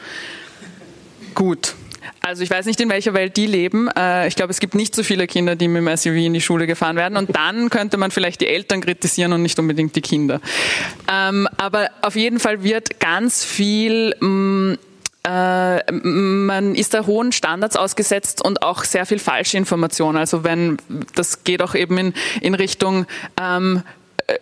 [1.35, 1.75] Gut,
[2.23, 3.89] also ich weiß nicht, in welcher Welt die leben.
[3.89, 6.41] Äh, ich glaube, es gibt nicht so viele Kinder, die mit dem SUV in die
[6.41, 7.17] Schule gefahren werden.
[7.19, 10.41] Und dann könnte man vielleicht die Eltern kritisieren und nicht unbedingt die Kinder.
[11.11, 14.75] Ähm, aber auf jeden Fall wird ganz viel mm,
[15.25, 20.17] äh, man ist da hohen Standards ausgesetzt und auch sehr viel falsche Information.
[20.17, 20.79] Also wenn
[21.15, 23.07] das geht auch eben in, Richtung
[23.41, 23.83] ähm,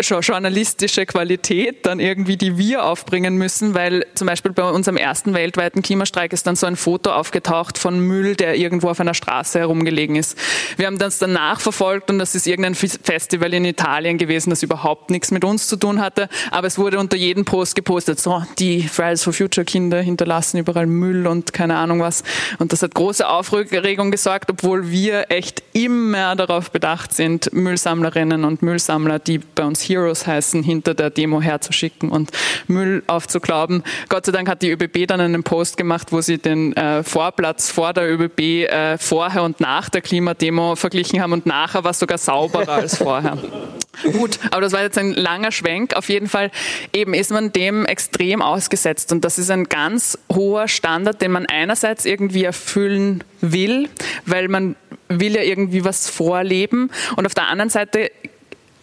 [0.00, 5.82] journalistische Qualität dann irgendwie, die wir aufbringen müssen, weil zum Beispiel bei unserem ersten weltweiten
[5.82, 10.16] Klimastreik ist dann so ein Foto aufgetaucht von Müll, der irgendwo auf einer Straße herumgelegen
[10.16, 10.38] ist.
[10.76, 15.10] Wir haben das dann nachverfolgt und das ist irgendein Festival in Italien gewesen, das überhaupt
[15.10, 18.82] nichts mit uns zu tun hatte, aber es wurde unter jedem Post gepostet, so, die
[18.82, 22.22] Fridays for Future Kinder hinterlassen überall Müll und keine Ahnung was.
[22.58, 28.62] Und das hat große Aufregung gesorgt, obwohl wir echt immer darauf bedacht sind, Müllsammlerinnen und
[28.62, 32.30] Müllsammler, die bei uns Heroes heißen, hinter der Demo herzuschicken und
[32.66, 33.82] Müll aufzuklauben.
[34.08, 37.70] Gott sei Dank hat die ÖBB dann einen Post gemacht, wo sie den äh, Vorplatz
[37.70, 41.98] vor der ÖBB äh, vorher und nach der Klimademo verglichen haben und nachher war es
[41.98, 43.38] sogar sauberer als vorher.
[44.12, 45.94] Gut, aber das war jetzt ein langer Schwenk.
[45.94, 46.50] Auf jeden Fall
[46.92, 51.46] eben ist man dem extrem ausgesetzt und das ist ein ganz hoher Standard, den man
[51.46, 53.88] einerseits irgendwie erfüllen will,
[54.26, 54.76] weil man
[55.08, 58.10] will ja irgendwie was vorleben und auf der anderen Seite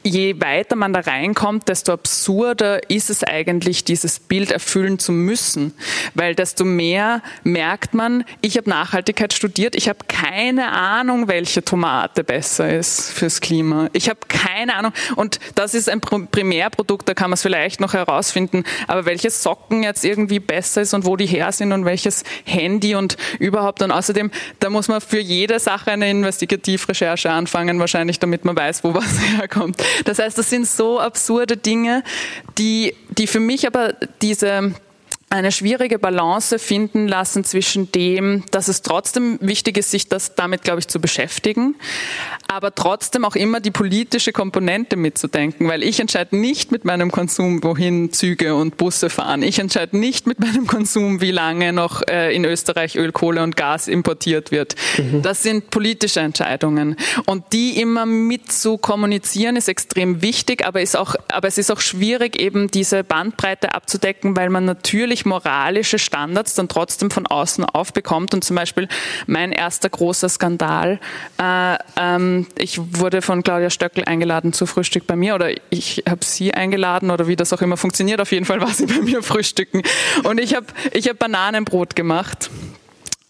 [0.07, 5.73] je weiter man da reinkommt, desto absurder ist es eigentlich, dieses Bild erfüllen zu müssen.
[6.13, 12.23] Weil desto mehr merkt man, ich habe Nachhaltigkeit studiert, ich habe keine Ahnung, welche Tomate
[12.23, 13.89] besser ist fürs Klima.
[13.93, 14.93] Ich habe keine Ahnung.
[15.15, 18.63] Und das ist ein Primärprodukt, da kann man es vielleicht noch herausfinden.
[18.87, 22.95] Aber welches Socken jetzt irgendwie besser ist und wo die her sind und welches Handy
[22.95, 23.81] und überhaupt.
[23.81, 28.83] Und außerdem, da muss man für jede Sache eine Investigativrecherche anfangen, wahrscheinlich, damit man weiß,
[28.83, 29.83] wo was herkommt.
[30.05, 32.03] Das heißt, das sind so absurde Dinge,
[32.57, 34.73] die, die für mich aber diese
[35.29, 40.63] eine schwierige Balance finden lassen zwischen dem, dass es trotzdem wichtig ist, sich das damit,
[40.63, 41.75] glaube ich, zu beschäftigen,
[42.47, 47.61] aber trotzdem auch immer die politische Komponente mitzudenken, weil ich entscheide nicht mit meinem Konsum,
[47.61, 49.43] wohin Züge und Busse fahren.
[49.43, 53.57] Ich entscheide nicht mit meinem Konsum, wie lange noch äh, in Österreich Öl, Kohle und
[53.57, 54.75] Gas importiert wird.
[54.97, 55.23] Mhm.
[55.23, 60.95] Das sind politische Entscheidungen und die immer mit zu kommunizieren ist extrem wichtig, aber ist
[60.95, 65.99] auch, aber es ist auch schwierig, eben diese Bandbreite abzudecken, weil man natürlich natürlich moralische
[65.99, 68.33] Standards dann trotzdem von außen aufbekommt.
[68.33, 68.87] Und zum Beispiel
[69.25, 70.99] mein erster großer Skandal,
[71.41, 76.23] äh, ähm, ich wurde von Claudia Stöckel eingeladen zu Frühstück bei mir oder ich habe
[76.23, 78.21] sie eingeladen oder wie das auch immer funktioniert.
[78.21, 79.81] Auf jeden Fall war sie bei mir frühstücken.
[80.23, 82.49] Und ich habe ich hab Bananenbrot gemacht.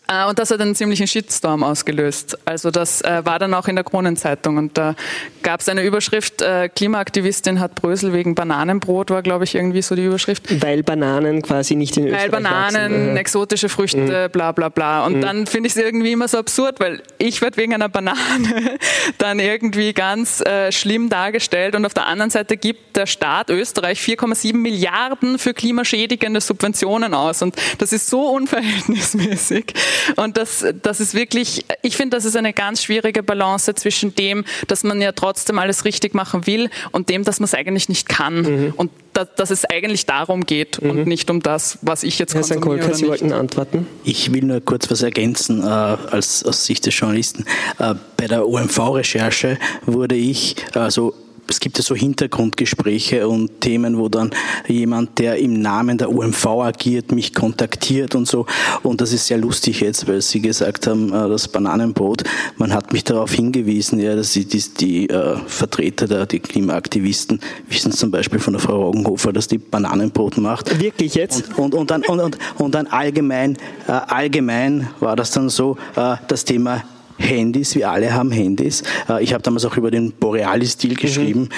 [0.08, 2.38] Äh, und das hat einen ziemlichen Shitstorm ausgelöst.
[2.46, 4.96] Also das äh, war dann auch in der Kronenzeitung und da
[5.44, 9.96] gab es eine Überschrift, äh, Klimaaktivistin hat Brösel wegen Bananenbrot, war glaube ich irgendwie so
[9.96, 10.62] die Überschrift.
[10.62, 13.18] Weil Bananen quasi nicht in Österreich Weil Bananen, wachsen.
[13.18, 14.32] exotische Früchte, mhm.
[14.32, 15.06] bla bla bla.
[15.06, 15.22] Und mhm.
[15.22, 18.18] dann finde ich es irgendwie immer so absurd, weil ich werde wegen einer Banane
[19.18, 24.00] dann irgendwie ganz äh, schlimm dargestellt und auf der anderen Seite gibt der Staat Österreich
[24.00, 29.74] 4,7 Milliarden für klimaschädigende Subventionen aus und das ist so unverhältnismäßig
[30.16, 34.46] Und das, das ist wirklich, ich finde, das ist eine ganz schwierige Balance zwischen dem,
[34.68, 38.10] dass man ja trotzdem alles richtig machen will und dem, dass man es eigentlich nicht
[38.10, 38.42] kann.
[38.42, 38.74] Mhm.
[38.76, 40.90] Und da, dass es eigentlich darum geht mhm.
[40.90, 42.94] und nicht um das, was ich jetzt Herr konsumiere.
[42.94, 43.88] Sie wollten antworten?
[44.04, 47.46] Ich will nur kurz was ergänzen äh, als, aus Sicht des Journalisten.
[47.80, 51.14] Äh, bei der OMV-Recherche wurde ich also
[51.50, 54.32] es gibt ja so Hintergrundgespräche und Themen, wo dann
[54.68, 58.46] jemand, der im Namen der UMV agiert, mich kontaktiert und so.
[58.84, 62.24] Und das ist sehr lustig jetzt, weil Sie gesagt haben, äh, das Bananenbrot.
[62.58, 67.40] Man hat mich darauf hingewiesen, ja, dass die, die, die äh, Vertreter der die Klimaaktivisten
[67.70, 70.80] wissen zum Beispiel von der Frau Roggenhofer, dass die Bananenbrot macht.
[70.80, 71.50] Wirklich jetzt?
[71.58, 75.78] Und, und, und, dann, und, und, und dann allgemein, äh, allgemein war das dann so,
[75.96, 76.84] äh, das Thema
[77.18, 78.84] Handys, wir alle haben Handys.
[79.10, 80.98] Äh, ich habe damals auch über den Borealis-Deal mhm.
[80.98, 81.42] geschrieben.
[81.42, 81.50] Mhm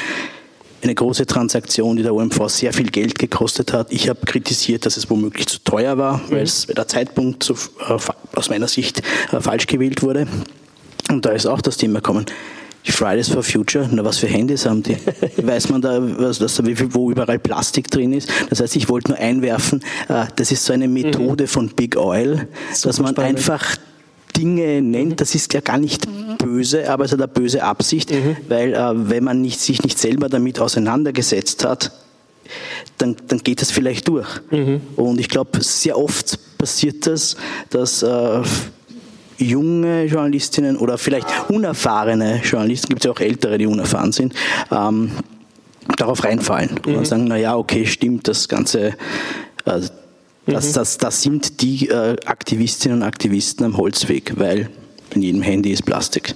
[0.83, 3.91] eine große Transaktion, die der OMV sehr viel Geld gekostet hat.
[3.91, 6.31] Ich habe kritisiert, dass es womöglich zu teuer war, mhm.
[6.31, 7.97] weil, es, weil der Zeitpunkt so, äh,
[8.35, 9.01] aus meiner Sicht
[9.31, 10.27] äh, falsch gewählt wurde.
[11.09, 12.25] Und da ist auch das Thema gekommen.
[12.85, 14.95] Die Fridays for Future, na was für Handys haben die?
[15.37, 16.61] Weiß man da, was, was,
[16.93, 18.29] wo überall Plastik drin ist?
[18.49, 21.47] Das heißt, ich wollte nur einwerfen, äh, das ist so eine Methode mhm.
[21.47, 23.37] von Big Oil, Super dass man spannend.
[23.37, 23.75] einfach
[24.39, 28.37] Dinge nennt, das ist ja gar nicht böse, aber es hat eine böse Absicht, mhm.
[28.47, 31.91] weil äh, wenn man nicht, sich nicht selber damit auseinandergesetzt hat,
[32.97, 34.27] dann, dann geht das vielleicht durch.
[34.49, 34.79] Mhm.
[34.95, 37.35] Und ich glaube, sehr oft passiert das,
[37.69, 38.41] dass äh,
[39.37, 44.33] junge Journalistinnen oder vielleicht unerfahrene Journalisten, gibt es ja auch ältere, die unerfahren sind,
[44.71, 45.11] ähm,
[45.97, 46.95] darauf reinfallen mhm.
[46.95, 48.93] und sagen, naja, okay, stimmt, das Ganze,
[49.65, 49.81] äh,
[50.51, 50.73] das, mhm.
[50.73, 54.69] das, das sind die äh, Aktivistinnen und Aktivisten am Holzweg, weil
[55.13, 56.35] in jedem Handy ist Plastik.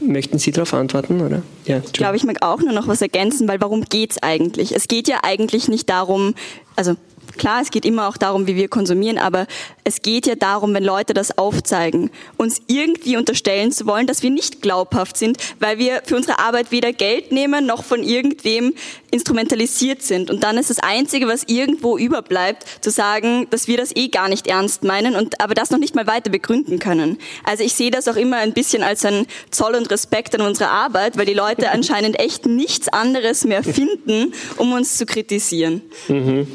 [0.00, 1.42] Möchten Sie darauf antworten, oder?
[1.64, 4.74] Ja, ich glaube, ich mag auch nur noch was ergänzen, weil warum geht es eigentlich?
[4.74, 6.34] Es geht ja eigentlich nicht darum,
[6.76, 6.96] also
[7.38, 9.46] Klar, es geht immer auch darum, wie wir konsumieren, aber
[9.84, 14.30] es geht ja darum, wenn Leute das aufzeigen, uns irgendwie unterstellen zu wollen, dass wir
[14.30, 18.74] nicht glaubhaft sind, weil wir für unsere Arbeit weder Geld nehmen noch von irgendwem
[19.10, 20.30] instrumentalisiert sind.
[20.30, 24.28] Und dann ist das Einzige, was irgendwo überbleibt, zu sagen, dass wir das eh gar
[24.28, 27.18] nicht ernst meinen und aber das noch nicht mal weiter begründen können.
[27.44, 30.70] Also ich sehe das auch immer ein bisschen als ein Zoll und Respekt an unserer
[30.70, 35.82] Arbeit, weil die Leute anscheinend echt nichts anderes mehr finden, um uns zu kritisieren.
[36.08, 36.46] Mhm.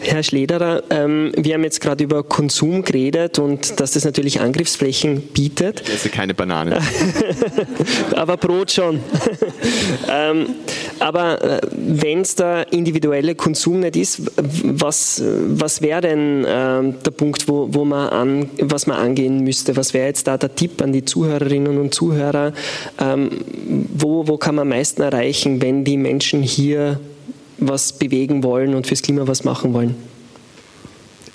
[0.00, 5.22] Herr Schlederer, ähm, wir haben jetzt gerade über Konsum geredet und dass das natürlich Angriffsflächen
[5.22, 5.82] bietet.
[5.86, 6.80] Ich esse keine Banane.
[8.16, 9.00] aber Brot schon.
[10.10, 10.46] ähm,
[10.98, 17.10] aber äh, wenn es der individuelle Konsum nicht ist, was, was wäre denn äh, der
[17.16, 19.76] Punkt, wo, wo man an, was man angehen müsste?
[19.76, 22.52] Was wäre jetzt da der Tipp an die Zuhörerinnen und Zuhörer?
[23.00, 23.30] Ähm,
[23.92, 27.00] wo, wo kann man am meisten erreichen, wenn die Menschen hier
[27.68, 29.94] was bewegen wollen und fürs Klima was machen wollen?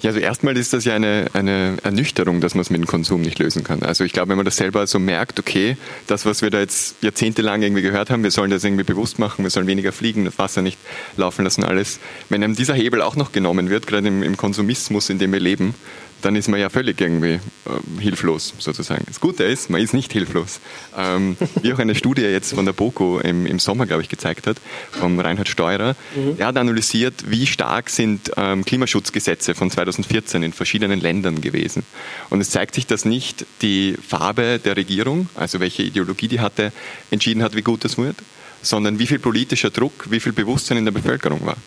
[0.02, 3.22] Ja, also erstmal ist das ja eine, eine Ernüchterung, dass man es mit dem Konsum
[3.22, 3.82] nicht lösen kann.
[3.82, 5.76] Also ich glaube, wenn man das selber so merkt, okay,
[6.06, 9.44] das, was wir da jetzt jahrzehntelang irgendwie gehört haben, wir sollen das irgendwie bewusst machen,
[9.44, 10.78] wir sollen weniger fliegen, das Wasser nicht
[11.16, 12.00] laufen lassen, alles.
[12.30, 15.40] Wenn einem dieser Hebel auch noch genommen wird, gerade im, im Konsumismus, in dem wir
[15.40, 15.74] leben,
[16.22, 19.04] dann ist man ja völlig irgendwie äh, hilflos sozusagen.
[19.08, 20.60] Das Gute ist, man ist nicht hilflos.
[20.98, 24.48] Ähm, wie auch eine Studie jetzt von der BOKO im, im Sommer, glaube ich, gezeigt
[24.48, 24.58] hat,
[24.92, 25.96] vom Reinhard Steurer.
[26.16, 26.36] Mhm.
[26.38, 31.84] Er hat analysiert, wie stark sind ähm, Klimaschutzgesetze von 2014 in verschiedenen Ländern gewesen.
[32.30, 36.72] Und es zeigt sich, dass nicht die Farbe der Regierung, also welche Ideologie die hatte,
[37.12, 38.18] entschieden hat, wie gut das wird,
[38.62, 41.58] sondern wie viel politischer Druck, wie viel Bewusstsein in der Bevölkerung war.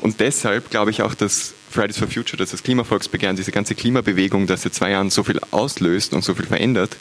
[0.00, 4.46] Und deshalb glaube ich auch, dass Fridays for Future, dass das Klimavolksbegehren, diese ganze Klimabewegung,
[4.46, 6.96] das seit zwei Jahren so viel auslöst und so viel verändert,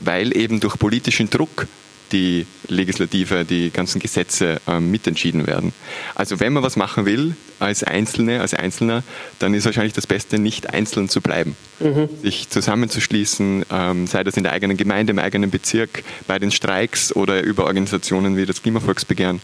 [0.00, 1.66] weil eben durch politischen Druck
[2.12, 5.72] die Legislative, die ganzen Gesetze ähm, mitentschieden werden.
[6.14, 9.04] Also wenn man was machen will als Einzelne, als Einzelner,
[9.38, 11.56] dann ist wahrscheinlich das Beste, nicht einzeln zu bleiben.
[11.78, 12.08] Mhm.
[12.22, 17.14] Sich zusammenzuschließen, ähm, sei das in der eigenen Gemeinde, im eigenen Bezirk, bei den Streiks
[17.14, 19.40] oder über Organisationen wie das Klimavolksbegehren,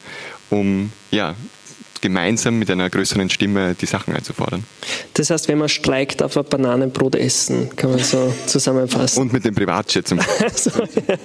[0.50, 1.34] um ja,
[2.06, 4.62] gemeinsam mit einer größeren Stimme die Sachen einzufordern.
[5.14, 9.22] Das heißt, wenn man streikt, darf man Bananenbrot essen, kann man so zusammenfassen.
[9.22, 10.20] Und mit dem Privatjet zum
[10.54, 11.16] so, ja.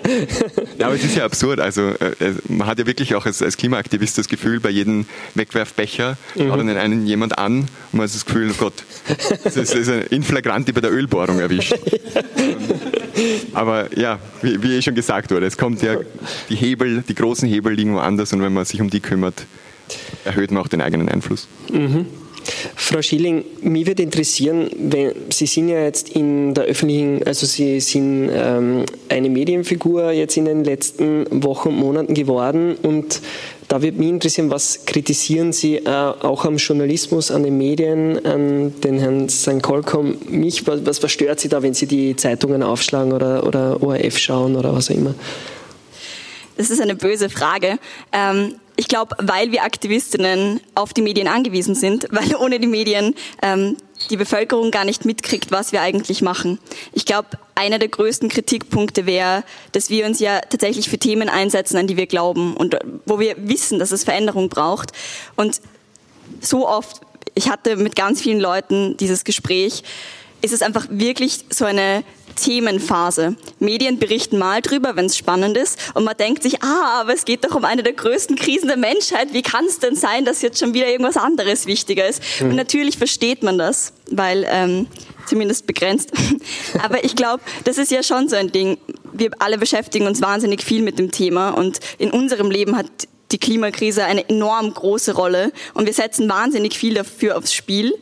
[0.80, 1.60] ja, aber es ist ja absurd.
[1.60, 5.06] Also äh, äh, man hat ja wirklich auch als, als Klimaaktivist das Gefühl, bei jedem
[5.36, 6.48] Wegwerfbecher mhm.
[6.48, 8.74] schaut dann einen jemand an und man hat das Gefühl, oh Gott,
[9.44, 11.76] das ist, das ist ein Inflagranti bei der Ölbohrung erwischt.
[13.54, 15.98] aber ja, wie, wie eh schon gesagt wurde, es kommt ja,
[16.50, 19.46] die Hebel, die großen Hebel liegen woanders und wenn man sich um die kümmert,
[20.26, 21.48] erhöht man auch den eigenen Einfluss.
[21.72, 22.06] Mhm.
[22.76, 27.80] Frau Schilling, mich würde interessieren, wenn, Sie sind ja jetzt in der öffentlichen, also Sie
[27.80, 33.22] sind ähm, eine Medienfigur jetzt in den letzten Wochen und Monaten geworden und
[33.68, 38.74] da würde mich interessieren, was kritisieren Sie äh, auch am Journalismus, an den Medien, an
[38.82, 39.62] den Herrn St.
[39.62, 44.18] Kolkom, mich, was, was stört Sie da, wenn Sie die Zeitungen aufschlagen oder, oder ORF
[44.18, 45.16] schauen oder was auch immer?
[46.58, 47.80] Das ist eine böse Frage.
[48.12, 53.16] Ähm, ich glaube, weil wir Aktivistinnen auf die Medien angewiesen sind, weil ohne die Medien
[53.42, 53.78] ähm,
[54.10, 56.60] die Bevölkerung gar nicht mitkriegt, was wir eigentlich machen.
[56.94, 59.44] Ich glaube, einer der größten Kritikpunkte wäre,
[59.74, 63.36] dass wir uns ja tatsächlich für Themen einsetzen, an die wir glauben und wo wir
[63.38, 64.92] wissen, dass es Veränderung braucht.
[65.36, 65.62] Und
[66.40, 67.02] so oft,
[67.36, 69.84] ich hatte mit ganz vielen Leuten dieses Gespräch,
[70.42, 72.04] ist es einfach wirklich so eine
[72.36, 73.36] Themenphase.
[73.60, 77.26] Medien berichten mal drüber, wenn es spannend ist, und man denkt sich, ah, aber es
[77.26, 79.34] geht doch um eine der größten Krisen der Menschheit.
[79.34, 82.22] Wie kann es denn sein, dass jetzt schon wieder irgendwas anderes wichtiger ist?
[82.40, 82.52] Mhm.
[82.52, 84.88] Und natürlich versteht man das, weil ähm,
[85.26, 86.12] zumindest begrenzt.
[86.84, 88.78] aber ich glaube, das ist ja schon so ein Ding.
[89.14, 92.88] Wir alle beschäftigen uns wahnsinnig viel mit dem Thema und in unserem Leben hat
[93.32, 97.94] die Klimakrise eine enorm große Rolle und wir setzen wahnsinnig viel dafür aufs Spiel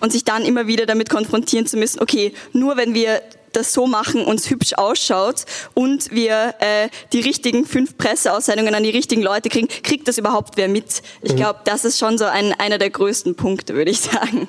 [0.00, 3.22] und sich dann immer wieder damit konfrontieren zu müssen, okay, nur wenn wir
[3.56, 8.90] das so machen, uns hübsch ausschaut und wir äh, die richtigen fünf Presseaussendungen an die
[8.90, 11.02] richtigen Leute kriegen, kriegt das überhaupt wer mit?
[11.22, 11.36] Ich mhm.
[11.36, 14.48] glaube, das ist schon so ein, einer der größten Punkte, würde ich sagen.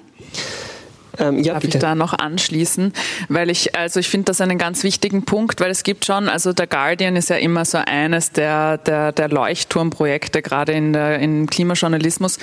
[1.20, 1.78] Ähm, ja, Darf bitte.
[1.78, 2.93] ich da noch anschließen?
[3.30, 6.53] Weil ich, also ich finde das einen ganz wichtigen Punkt, weil es gibt schon, also
[6.53, 11.47] der Guardian ist ja immer so eines der, der, der Leuchtturmprojekte, gerade in der, im
[11.47, 12.38] Klimajournalismus.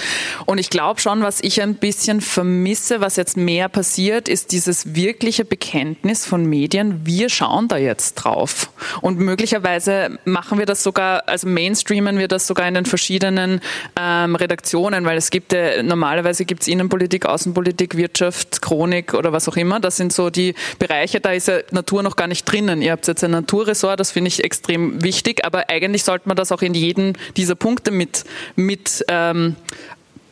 [0.46, 4.94] Und ich glaube schon, was ich ein bisschen vermisse, was jetzt mehr passiert, ist dieses
[4.94, 7.00] wirkliche Bekenntnis von Medien.
[7.04, 8.70] Wir schauen da jetzt drauf.
[9.00, 13.60] Und möglicherweise machen wir das sogar, also mainstreamen wir das sogar in den verschiedenen
[14.00, 19.48] ähm, Redaktionen, weil es gibt ja, normalerweise gibt es Innenpolitik, Außenpolitik, Wirtschaft, Chronik oder was
[19.48, 19.78] auch immer.
[19.78, 22.80] Das sind so die Bereiche, da ist ja Natur noch gar nicht drinnen.
[22.80, 26.50] Ihr habt jetzt ein Naturressort, das finde ich extrem wichtig, aber eigentlich sollte man das
[26.50, 28.24] auch in jeden dieser Punkte mit,
[28.56, 29.56] mit ähm,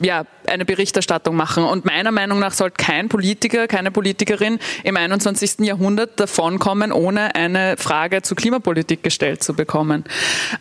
[0.02, 1.64] ja, eine Berichterstattung machen.
[1.64, 5.60] Und meiner Meinung nach sollte kein Politiker, keine Politikerin im 21.
[5.60, 10.04] Jahrhundert davonkommen, ohne eine Frage zur Klimapolitik gestellt zu bekommen.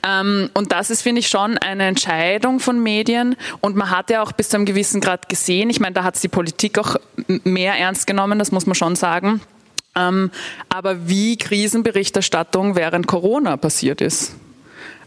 [0.08, 3.36] Ähm, und das ist, finde ich, schon eine Entscheidung von Medien.
[3.62, 6.16] Und man hat ja auch bis zu einem gewissen Grad gesehen, ich meine, da hat
[6.16, 6.96] es die Politik auch
[7.44, 9.42] mehr ernst genommen, das muss man schon sagen.
[9.96, 10.32] Ähm,
[10.70, 14.36] aber wie Krisenberichterstattung während Corona passiert ist.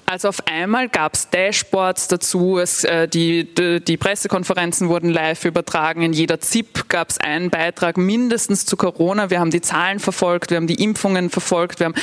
[0.07, 5.45] Also auf einmal gab es Dashboards dazu, es, äh, die, die, die, Pressekonferenzen wurden live
[5.45, 9.31] übertragen, in jeder ZIP gab es einen Beitrag mindestens zu Corona.
[9.31, 11.95] Wir haben die Zahlen verfolgt, wir haben die Impfungen verfolgt, wir haben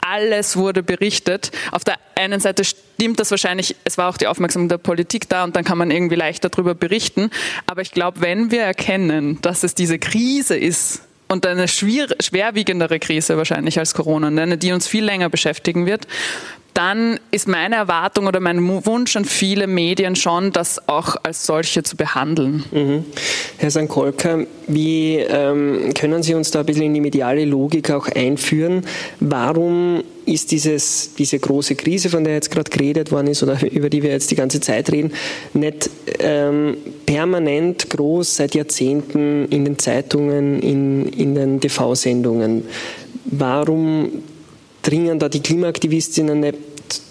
[0.00, 1.50] alles wurde berichtet.
[1.70, 5.44] Auf der einen Seite stimmt das wahrscheinlich, es war auch die Aufmerksamkeit der Politik da
[5.44, 7.30] und dann kann man irgendwie leichter darüber berichten.
[7.66, 12.98] Aber ich glaube, wenn wir erkennen, dass es diese Krise ist, und eine schwer, schwerwiegendere
[12.98, 16.08] Krise wahrscheinlich als Corona, eine, die uns viel länger beschäftigen wird,
[16.74, 21.82] dann ist meine Erwartung oder mein Wunsch an viele Medien schon, das auch als solche
[21.82, 22.64] zu behandeln.
[22.70, 23.04] Mhm.
[23.58, 28.08] Herr Sankolka, wie ähm, können Sie uns da ein bisschen in die mediale Logik auch
[28.08, 28.84] einführen?
[29.20, 33.90] Warum ist dieses, diese große Krise, von der jetzt gerade geredet worden ist oder über
[33.90, 35.12] die wir jetzt die ganze Zeit reden,
[35.54, 42.64] nicht ähm, permanent groß seit Jahrzehnten in den Zeitungen, in, in den TV-Sendungen?
[43.24, 44.22] Warum
[44.82, 46.58] dringen da die Klimaaktivistinnen nicht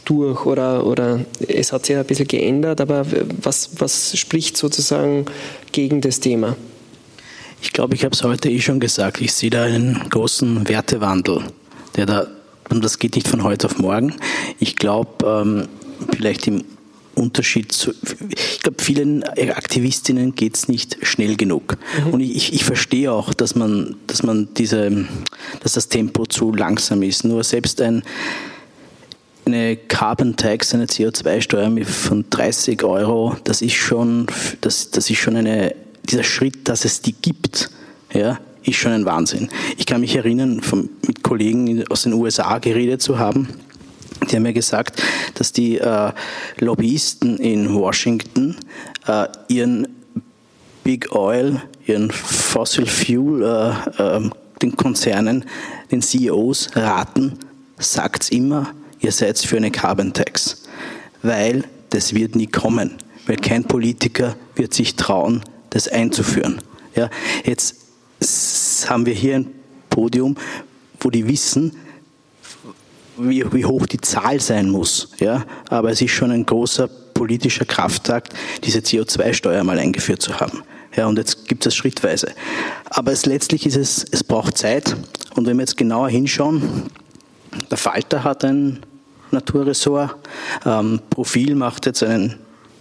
[0.05, 3.05] durch oder, oder es hat sich ein bisschen geändert, aber
[3.41, 5.25] was, was spricht sozusagen
[5.71, 6.55] gegen das Thema?
[7.61, 11.43] Ich glaube, ich habe es heute eh schon gesagt, ich sehe da einen großen Wertewandel,
[11.95, 12.27] der da,
[12.69, 14.15] und das geht nicht von heute auf morgen.
[14.59, 15.67] Ich glaube, ähm,
[16.15, 16.63] vielleicht im
[17.15, 17.91] Unterschied zu,
[18.29, 21.77] ich glaube, vielen Aktivistinnen geht es nicht schnell genug.
[22.05, 22.13] Mhm.
[22.13, 25.05] Und ich, ich verstehe auch, dass man, dass man diese,
[25.61, 27.25] dass das Tempo zu langsam ist.
[27.25, 28.03] Nur selbst ein,
[29.45, 34.27] eine Carbon Tax, eine CO2-Steuer von 30 Euro, das ist schon,
[34.61, 35.75] das, das ist schon eine,
[36.09, 37.69] dieser Schritt, dass es die gibt,
[38.13, 39.49] ja, ist schon ein Wahnsinn.
[39.77, 43.47] Ich kann mich erinnern, von, mit Kollegen aus den USA geredet zu haben,
[44.21, 45.01] die haben mir gesagt,
[45.35, 46.11] dass die äh,
[46.59, 48.57] Lobbyisten in Washington
[49.07, 49.87] äh, ihren
[50.83, 55.45] Big Oil, ihren Fossil Fuel, äh, ähm, den Konzernen,
[55.91, 57.39] den CEOs raten,
[57.77, 60.63] sagt's immer, ihr seid für eine Carbon Tax,
[61.21, 62.95] weil das wird nie kommen,
[63.25, 66.61] weil kein Politiker wird sich trauen, das einzuführen.
[66.95, 67.09] Ja,
[67.45, 67.75] jetzt
[68.87, 69.51] haben wir hier ein
[69.89, 70.35] Podium,
[70.99, 71.75] wo die wissen,
[73.19, 75.09] wie, wie hoch die Zahl sein muss.
[75.19, 75.45] Ja?
[75.69, 80.63] Aber es ist schon ein großer politischer Kraftakt, diese CO2-Steuer mal eingeführt zu haben.
[80.95, 82.31] Ja, und jetzt gibt es schrittweise.
[82.89, 84.95] Aber es, letztlich ist es, es braucht Zeit.
[85.35, 86.89] Und wenn wir jetzt genauer hinschauen,
[87.69, 88.79] der Falter hat ein
[89.31, 90.15] Naturressort,
[90.65, 92.35] ähm, Profil macht jetzt einen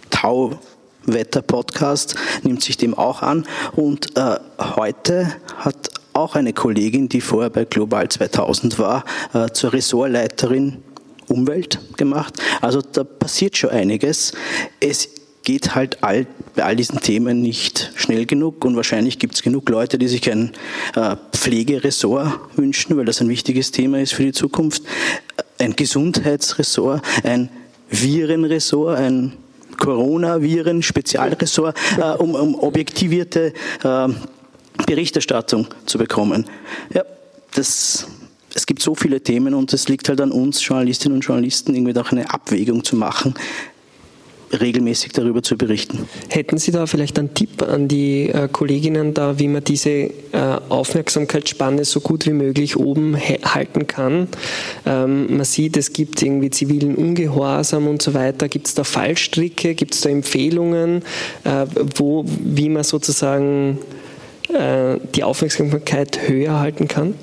[0.09, 3.45] Tau-Wetter-Podcast, nimmt sich dem auch an.
[3.73, 9.73] Und äh, heute hat auch eine Kollegin, die vorher bei Global 2000 war, äh, zur
[9.73, 10.77] Ressortleiterin
[11.27, 12.33] Umwelt gemacht.
[12.61, 14.33] Also da passiert schon einiges.
[14.79, 15.09] Es
[15.43, 19.69] geht halt all, bei all diesen Themen nicht schnell genug und wahrscheinlich gibt es genug
[19.69, 20.51] Leute, die sich ein
[20.95, 24.83] äh, Pflegeressort wünschen, weil das ein wichtiges Thema ist für die Zukunft,
[25.57, 27.49] ein Gesundheitsressort, ein
[27.89, 29.33] Virenressort, ein
[29.77, 33.53] Coronaviren-Spezialressort, äh, um, um objektivierte
[33.83, 34.07] äh,
[34.85, 36.45] Berichterstattung zu bekommen.
[36.93, 37.03] Ja,
[37.55, 38.07] das
[38.55, 41.97] es gibt so viele Themen und es liegt halt an uns, Journalistinnen und Journalisten, irgendwie
[41.99, 43.35] auch eine Abwägung zu machen,
[44.51, 46.07] regelmäßig darüber zu berichten.
[46.29, 50.11] Hätten Sie da vielleicht einen Tipp an die äh, Kolleginnen da, wie man diese äh,
[50.69, 54.27] Aufmerksamkeitsspanne so gut wie möglich oben halten kann?
[54.85, 58.49] Ähm, man sieht, es gibt irgendwie zivilen Ungehorsam und so weiter.
[58.49, 59.75] Gibt es da Fallstricke?
[59.75, 61.03] Gibt es da Empfehlungen,
[61.43, 61.65] äh,
[61.95, 63.77] wo, wie man sozusagen
[64.49, 67.13] die Aufmerksamkeit höher halten kann?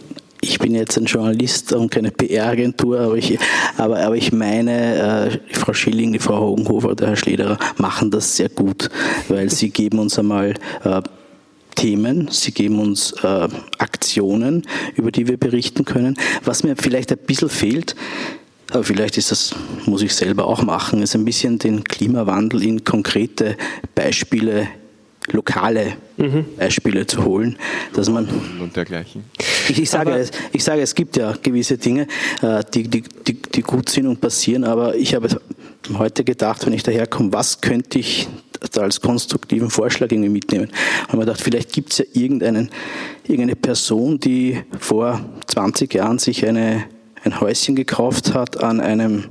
[0.41, 3.39] ich bin jetzt ein Journalist und keine PR-Agentur, aber ich,
[3.77, 8.37] aber, aber ich meine, äh, Frau Schilling, die Frau Hogenhofer, der Herr Schlederer machen das
[8.37, 8.89] sehr gut,
[9.29, 10.55] weil sie geben uns einmal
[10.85, 11.03] äh,
[11.75, 13.49] Themen, sie geben uns äh,
[13.79, 14.63] Aktionen,
[14.95, 16.17] über die wir berichten können.
[16.45, 17.97] Was mir vielleicht ein bisschen fehlt,
[18.71, 19.55] aber vielleicht ist das,
[19.85, 23.57] muss ich selber auch machen, ist ein bisschen den Klimawandel in konkrete
[23.95, 24.69] Beispiele
[25.33, 26.45] lokale mhm.
[26.57, 27.57] Beispiele zu holen,
[27.93, 28.29] dass man
[28.61, 29.25] und dergleichen.
[29.69, 32.07] Ich, ich sage, es, ich sage, es gibt ja gewisse Dinge,
[32.43, 35.29] äh, die, die, die, die gut sind und passieren, aber ich habe
[35.99, 38.29] heute gedacht, wenn ich daherkomme, was könnte ich
[38.73, 40.69] da als konstruktiven Vorschlag irgendwie mitnehmen?
[41.09, 42.71] Und man gedacht, vielleicht gibt es ja irgendeinen,
[43.25, 46.85] irgendeine Person, die vor 20 Jahren sich eine,
[47.25, 49.25] ein Häuschen gekauft hat an einem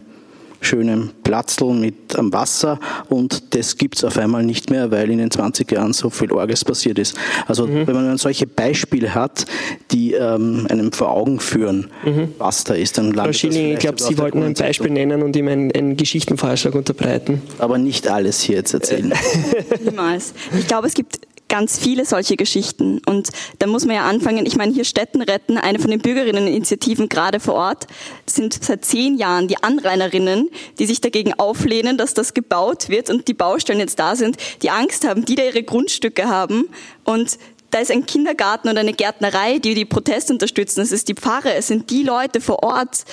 [0.61, 2.79] schönem Platzl mit am Wasser
[3.09, 6.31] und das gibt es auf einmal nicht mehr, weil in den 20 Jahren so viel
[6.31, 7.17] Orges passiert ist.
[7.47, 7.87] Also mhm.
[7.87, 9.45] wenn man solche Beispiele hat,
[9.91, 12.29] die ähm, einem vor Augen führen, mhm.
[12.37, 15.47] was da ist, dann landet Schilling, ich glaube, Sie wollten ein Beispiel nennen und ihm
[15.47, 17.41] einen, einen Geschichtenvorschlag unterbreiten.
[17.59, 19.13] Aber nicht alles hier jetzt erzählen.
[19.83, 20.33] Niemals.
[20.57, 23.01] Ich glaube, es gibt ganz viele solche Geschichten.
[23.05, 23.29] Und
[23.59, 27.39] da muss man ja anfangen, ich meine, hier Städten retten, eine von den Bürgerinneninitiativen gerade
[27.39, 27.87] vor Ort,
[28.25, 33.27] sind seit zehn Jahren die Anrainerinnen, die sich dagegen auflehnen, dass das gebaut wird und
[33.27, 36.69] die Baustellen jetzt da sind, die Angst haben, die da ihre Grundstücke haben
[37.03, 37.37] und
[37.71, 40.79] da ist ein Kindergarten und eine Gärtnerei, die die Proteste unterstützen.
[40.79, 43.03] Es ist die Pfarre, es sind die Leute vor Ort,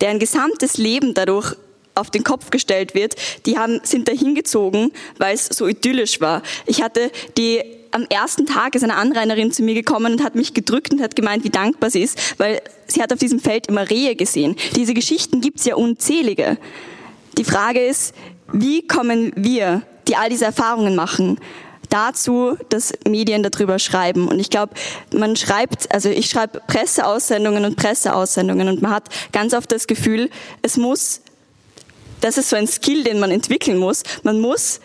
[0.00, 1.54] deren gesamtes Leben dadurch
[1.96, 3.16] auf den Kopf gestellt wird,
[3.46, 6.42] die haben, sind da hingezogen, weil es so idyllisch war.
[6.66, 10.52] Ich hatte die am ersten Tag ist eine Anrainerin zu mir gekommen und hat mich
[10.52, 13.88] gedrückt und hat gemeint, wie dankbar sie ist, weil sie hat auf diesem Feld immer
[13.88, 14.54] Rehe gesehen.
[14.74, 16.58] Diese Geschichten gibt's ja unzählige.
[17.38, 18.14] Die Frage ist,
[18.52, 21.38] wie kommen wir, die all diese Erfahrungen machen,
[21.88, 24.28] dazu, dass Medien darüber schreiben.
[24.28, 24.74] Und ich glaube,
[25.14, 30.30] man schreibt, also ich schreibe Presseaussendungen und Presseaussendungen und man hat ganz oft das Gefühl,
[30.62, 31.22] es muss
[32.20, 34.02] das ist so ein Skill, den man entwickeln muss.
[34.22, 34.80] Man muss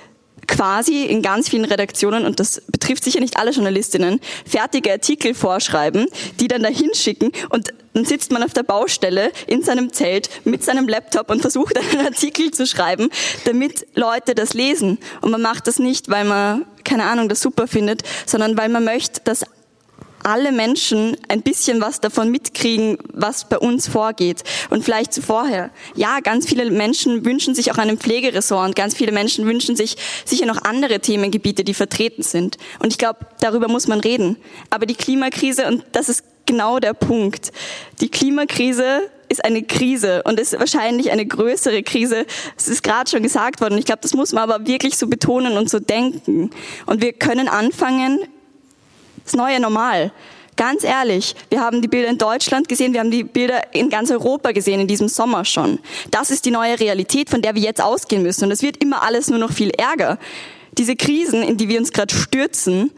[0.48, 6.08] quasi in ganz vielen Redaktionen, und das betrifft sicher nicht alle Journalistinnen, fertige Artikel vorschreiben,
[6.40, 10.64] die dann dahin schicken und dann sitzt man auf der Baustelle in seinem Zelt mit
[10.64, 13.10] seinem Laptop und versucht einen Artikel zu schreiben,
[13.46, 14.98] damit Leute das lesen.
[15.22, 18.86] Und man macht das nicht, weil man, keine Ahnung, das super findet, sondern weil man
[18.86, 19.46] möchte, dass
[20.24, 24.44] alle Menschen ein bisschen was davon mitkriegen, was bei uns vorgeht.
[24.70, 25.72] Und vielleicht vorher.
[25.96, 29.98] Ja, ganz viele Menschen wünschen sich auch einen Pflegeressort und ganz viele Menschen wünschen sich
[30.26, 32.58] sicher noch andere Themengebiete, die vertreten sind.
[32.80, 34.38] Und ich glaube, darüber muss man reden.
[34.70, 37.52] Aber die Klimakrise, und das ist genau der Punkt,
[38.00, 42.26] die Klimakrise ist eine Krise und ist wahrscheinlich eine größere Krise.
[42.58, 43.78] Es ist gerade schon gesagt worden.
[43.78, 46.50] Ich glaube, das muss man aber wirklich so betonen und so denken.
[46.86, 48.20] Und wir können anfangen,
[49.32, 50.12] das neue Normal.
[50.58, 54.12] Ganz ehrlich, wir haben die Bilder in Deutschland gesehen, wir haben die Bilder in ganz
[54.12, 55.80] Europa gesehen, in diesem Sommer schon.
[56.12, 58.46] Das ist die neue Realität, von der wir jetzt ausgehen müssen.
[58.46, 60.20] Und es wird immer alles nur noch viel ärger.
[60.78, 62.92] Diese Krisen, in die wir uns gerade stürzen,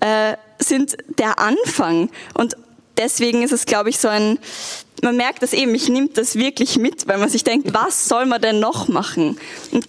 [0.00, 2.10] äh, sind der Anfang.
[2.34, 2.56] Und
[2.98, 4.38] deswegen ist es, glaube ich, so ein,
[5.02, 8.26] man merkt das eben, mich nimmt das wirklich mit, weil man sich denkt, was soll
[8.26, 9.38] man denn noch machen?
[9.70, 9.86] Und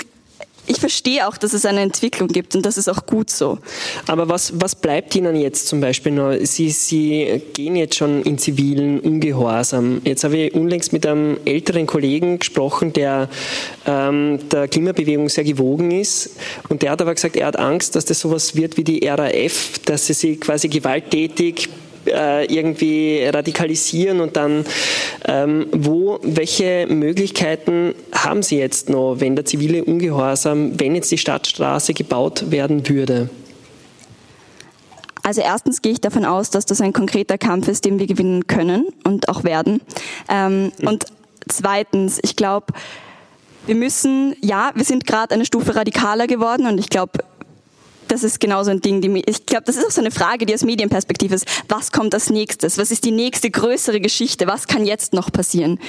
[0.67, 3.57] ich verstehe auch, dass es eine Entwicklung gibt und das ist auch gut so.
[4.05, 6.33] Aber was, was bleibt Ihnen jetzt zum Beispiel noch?
[6.43, 10.01] Sie, Sie gehen jetzt schon in zivilen Ungehorsam.
[10.03, 13.29] Jetzt habe ich unlängst mit einem älteren Kollegen gesprochen, der
[13.85, 16.31] ähm, der Klimabewegung sehr gewogen ist
[16.69, 19.79] und der hat aber gesagt, er hat Angst, dass das sowas wird wie die RAF,
[19.85, 21.69] dass sie sich quasi gewalttätig
[22.07, 24.65] äh, irgendwie radikalisieren und dann,
[25.25, 31.17] ähm, wo, welche Möglichkeiten haben Sie jetzt noch, wenn der zivile Ungehorsam, wenn jetzt die
[31.17, 33.29] Stadtstraße gebaut werden würde?
[35.23, 38.47] Also erstens gehe ich davon aus, dass das ein konkreter Kampf ist, den wir gewinnen
[38.47, 39.81] können und auch werden.
[40.29, 40.87] Ähm, mhm.
[40.87, 41.05] Und
[41.49, 42.67] zweitens, ich glaube,
[43.65, 47.19] wir müssen, ja, wir sind gerade eine Stufe radikaler geworden und ich glaube,
[48.07, 49.01] das ist genauso ein Ding.
[49.01, 51.45] Die, ich glaube, das ist auch so eine Frage, die aus Medienperspektive ist.
[51.67, 52.77] Was kommt als nächstes?
[52.77, 54.47] Was ist die nächste größere Geschichte?
[54.47, 55.79] Was kann jetzt noch passieren?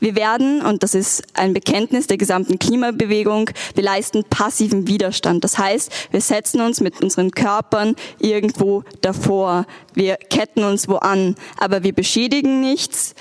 [0.00, 5.44] Wir werden, und das ist ein Bekenntnis der gesamten Klimabewegung, wir leisten passiven Widerstand.
[5.44, 9.66] Das heißt, wir setzen uns mit unseren Körpern irgendwo davor.
[9.94, 11.34] Wir ketten uns wo an.
[11.58, 13.14] Aber wir beschädigen nichts.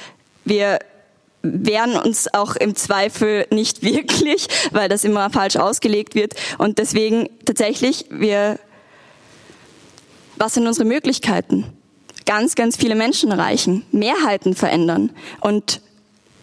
[0.43, 0.79] Wir
[1.45, 6.33] wehren uns auch im Zweifel nicht wirklich, weil das immer falsch ausgelegt wird.
[6.57, 8.59] Und deswegen tatsächlich, wir,
[10.37, 11.65] was sind unsere Möglichkeiten?
[12.25, 15.81] Ganz, ganz viele Menschen erreichen, Mehrheiten verändern und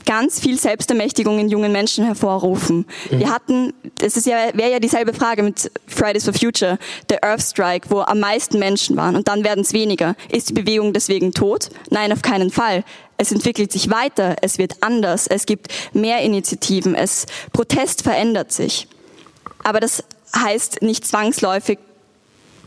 [0.05, 2.87] ganz viel Selbstermächtigung in jungen Menschen hervorrufen.
[3.11, 3.19] Mhm.
[3.19, 6.79] Wir hatten, das ist ja, wäre ja dieselbe Frage mit Fridays for Future,
[7.09, 10.15] der Earth Strike, wo am meisten Menschen waren und dann werden es weniger.
[10.31, 11.71] Ist die Bewegung deswegen tot?
[11.91, 12.85] Nein, auf keinen Fall.
[13.17, 18.89] Es entwickelt sich weiter, es wird anders, es gibt mehr Initiativen, es, Protest verändert sich.
[19.63, 20.03] Aber das
[20.35, 21.79] heißt nicht zwangsläufig,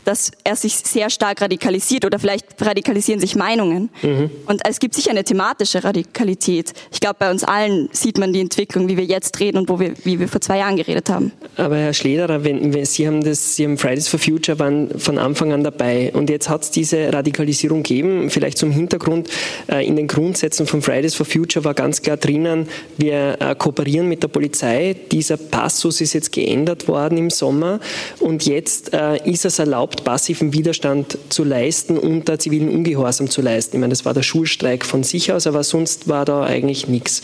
[0.06, 3.90] dass er sich sehr stark radikalisiert oder vielleicht radikalisieren sich Meinungen.
[4.02, 4.30] Mhm.
[4.46, 6.72] Und es gibt sicher eine thematische Radikalität.
[6.92, 9.80] Ich glaube, bei uns allen sieht man die Entwicklung, wie wir jetzt reden und wo
[9.80, 11.32] wir, wie wir vor zwei Jahren geredet haben.
[11.56, 15.18] Aber Herr Schlederer, wenn, wenn Sie haben das, Sie haben Fridays for Future waren von
[15.18, 18.30] Anfang an dabei und jetzt hat es diese Radikalisierung gegeben.
[18.30, 19.28] Vielleicht zum Hintergrund
[19.68, 24.08] äh, in den Grundsätzen von Fridays for Future war ganz klar drinnen, wir äh, kooperieren
[24.08, 24.94] mit der Polizei.
[25.10, 27.80] Dieser Passus ist jetzt geändert worden im Sommer
[28.20, 33.30] und jetzt äh, ist es erlaubt überhaupt passiven Widerstand zu leisten und da zivilen Ungehorsam
[33.30, 33.76] zu leisten.
[33.76, 37.22] Ich meine, das war der Schulstreik von sich aus, aber sonst war da eigentlich nichts.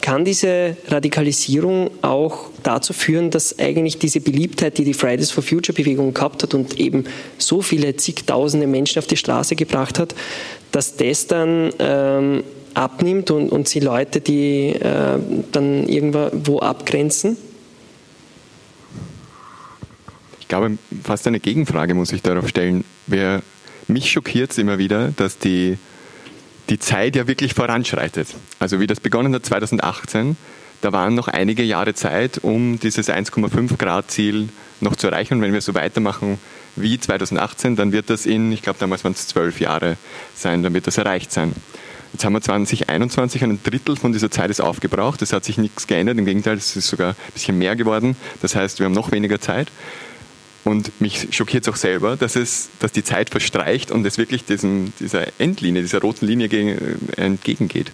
[0.00, 5.74] Kann diese Radikalisierung auch dazu führen, dass eigentlich diese Beliebtheit, die die Fridays for Future
[5.76, 7.04] Bewegung gehabt hat und eben
[7.38, 10.14] so viele zigtausende Menschen auf die Straße gebracht hat,
[10.70, 12.44] dass das dann ähm,
[12.74, 15.18] abnimmt und, und sie Leute, die äh,
[15.50, 17.36] dann irgendwo abgrenzen?
[20.52, 22.84] Glaube, fast eine Gegenfrage muss ich darauf stellen.
[23.06, 23.40] Wer,
[23.88, 25.78] mich schockiert es immer wieder, dass die,
[26.68, 28.28] die Zeit ja wirklich voranschreitet.
[28.58, 30.36] Also wie das begonnen hat 2018,
[30.82, 34.50] da waren noch einige Jahre Zeit, um dieses 1,5 Grad Ziel
[34.82, 35.34] noch zu erreichen.
[35.34, 36.38] Und wenn wir so weitermachen
[36.76, 39.96] wie 2018, dann wird das in, ich glaube damals waren es zwölf Jahre
[40.34, 41.54] sein, dann wird das erreicht sein.
[42.12, 45.22] Jetzt haben wir 2021, ein Drittel von dieser Zeit ist aufgebraucht.
[45.22, 48.16] Es hat sich nichts geändert, im Gegenteil, es ist sogar ein bisschen mehr geworden.
[48.42, 49.68] Das heißt, wir haben noch weniger Zeit.
[50.64, 54.44] Und mich schockiert es auch selber, dass, es, dass die Zeit verstreicht und es wirklich
[54.44, 56.76] diesem, dieser Endlinie, dieser roten Linie äh,
[57.16, 57.90] entgegengeht.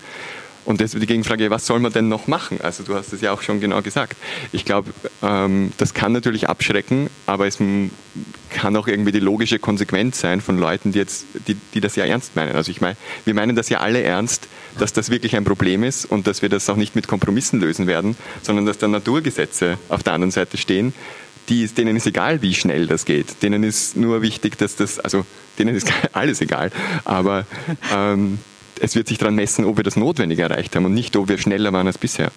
[0.68, 2.60] Und ist die Gegenfrage, was soll man denn noch machen?
[2.62, 4.18] Also du hast es ja auch schon genau gesagt.
[4.52, 4.90] Ich glaube,
[5.22, 7.56] ähm, das kann natürlich abschrecken, aber es
[8.50, 12.04] kann auch irgendwie die logische Konsequenz sein von Leuten, die, jetzt, die, die das ja
[12.04, 12.54] ernst meinen.
[12.54, 14.46] Also ich meine, wir meinen das ja alle ernst,
[14.78, 17.86] dass das wirklich ein Problem ist und dass wir das auch nicht mit Kompromissen lösen
[17.86, 20.92] werden, sondern dass da Naturgesetze auf der anderen Seite stehen,
[21.48, 23.42] die, denen ist egal, wie schnell das geht.
[23.42, 25.24] Denen ist nur wichtig, dass das, also
[25.58, 26.70] denen ist alles egal,
[27.04, 27.46] aber
[27.94, 28.38] ähm,
[28.80, 31.38] es wird sich daran messen, ob wir das Notwendige erreicht haben und nicht, ob wir
[31.38, 32.30] schneller waren als bisher.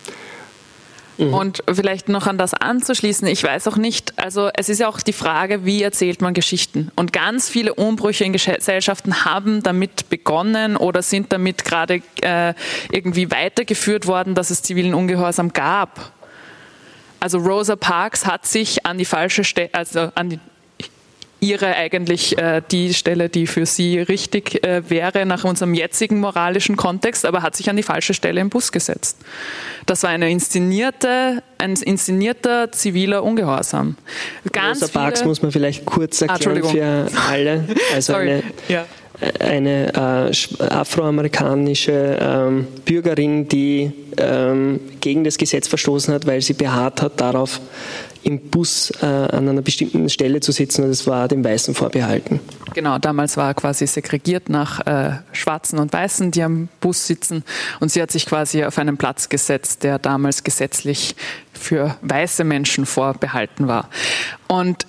[1.18, 1.34] Mhm.
[1.34, 5.02] Und vielleicht noch an das anzuschließen, ich weiß auch nicht, also es ist ja auch
[5.02, 6.92] die Frage, wie erzählt man Geschichten?
[6.96, 12.54] Und ganz viele Umbrüche in Gesellschaften haben damit begonnen oder sind damit gerade äh,
[12.92, 16.12] irgendwie weitergeführt worden, dass es zivilen Ungehorsam gab.
[17.22, 20.40] Also Rosa Parks hat sich an die falsche Stelle, also an die,
[21.40, 26.78] ihre eigentlich äh, die Stelle, die für sie richtig äh, wäre nach unserem jetzigen moralischen
[26.78, 29.20] Kontext, aber hat sich an die falsche Stelle im Bus gesetzt.
[29.86, 33.98] Das war eine inszenierte, ein inszenierter ziviler Ungehorsam.
[34.52, 37.68] Ganz Rosa Parks muss man vielleicht kurz ah, erklären ah, für alle.
[37.94, 38.88] Also eine, ja
[39.40, 47.02] eine äh, afroamerikanische ähm, Bürgerin, die ähm, gegen das Gesetz verstoßen hat, weil sie beharrt
[47.02, 47.62] hat darauf,
[48.24, 52.40] im Bus äh, an einer bestimmten Stelle zu sitzen und es war dem Weißen vorbehalten.
[52.74, 57.44] Genau, damals war quasi segregiert nach äh, Schwarzen und Weißen, die am Bus sitzen
[57.80, 61.16] und sie hat sich quasi auf einen Platz gesetzt, der damals gesetzlich
[61.54, 63.90] für weiße Menschen vorbehalten war.
[64.48, 64.86] Und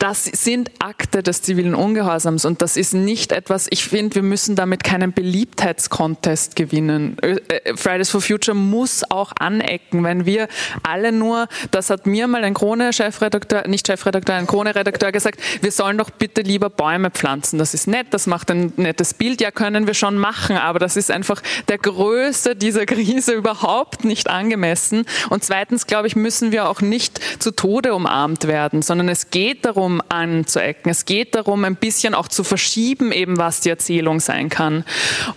[0.00, 4.56] das sind Akte des zivilen Ungehorsams und das ist nicht etwas, ich finde, wir müssen
[4.56, 7.18] damit keinen Beliebtheitskontest gewinnen.
[7.20, 10.48] Äh, Fridays for Future muss auch anecken, wenn wir
[10.82, 15.98] alle nur, das hat mir mal ein Krone-Chefredakteur, nicht Chefredakteur, ein Krone-Redakteur gesagt, wir sollen
[15.98, 17.58] doch bitte lieber Bäume pflanzen.
[17.58, 20.96] Das ist nett, das macht ein nettes Bild, ja können wir schon machen, aber das
[20.96, 25.04] ist einfach der Größe dieser Krise überhaupt nicht angemessen.
[25.28, 29.66] Und zweitens, glaube ich, müssen wir auch nicht zu Tode umarmt werden, sondern es geht
[29.66, 30.90] darum, darum anzuecken.
[30.90, 34.84] Es geht darum, ein bisschen auch zu verschieben, eben was die Erzählung sein kann.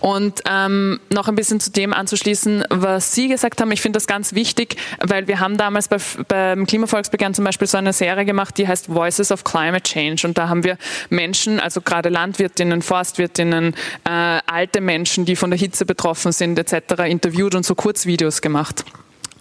[0.00, 3.72] Und ähm, noch ein bisschen zu dem anzuschließen, was Sie gesagt haben.
[3.72, 5.98] Ich finde das ganz wichtig, weil wir haben damals bei,
[6.28, 10.26] beim Klimavolksbegehren zum Beispiel so eine Serie gemacht, die heißt Voices of Climate Change.
[10.26, 10.78] Und da haben wir
[11.10, 13.74] Menschen, also gerade Landwirtinnen, Forstwirtinnen,
[14.04, 14.10] äh,
[14.46, 18.84] alte Menschen, die von der Hitze betroffen sind etc., interviewt und so Kurzvideos gemacht.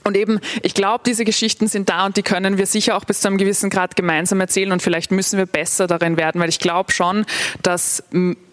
[0.04, 3.22] Und eben, ich glaube, diese Geschichten sind da und die können wir sicher auch bis
[3.22, 6.60] zu einem gewissen Grad gemeinsam erzählen und vielleicht müssen wir besser darin werden, weil ich
[6.60, 7.26] glaube schon,
[7.62, 8.04] dass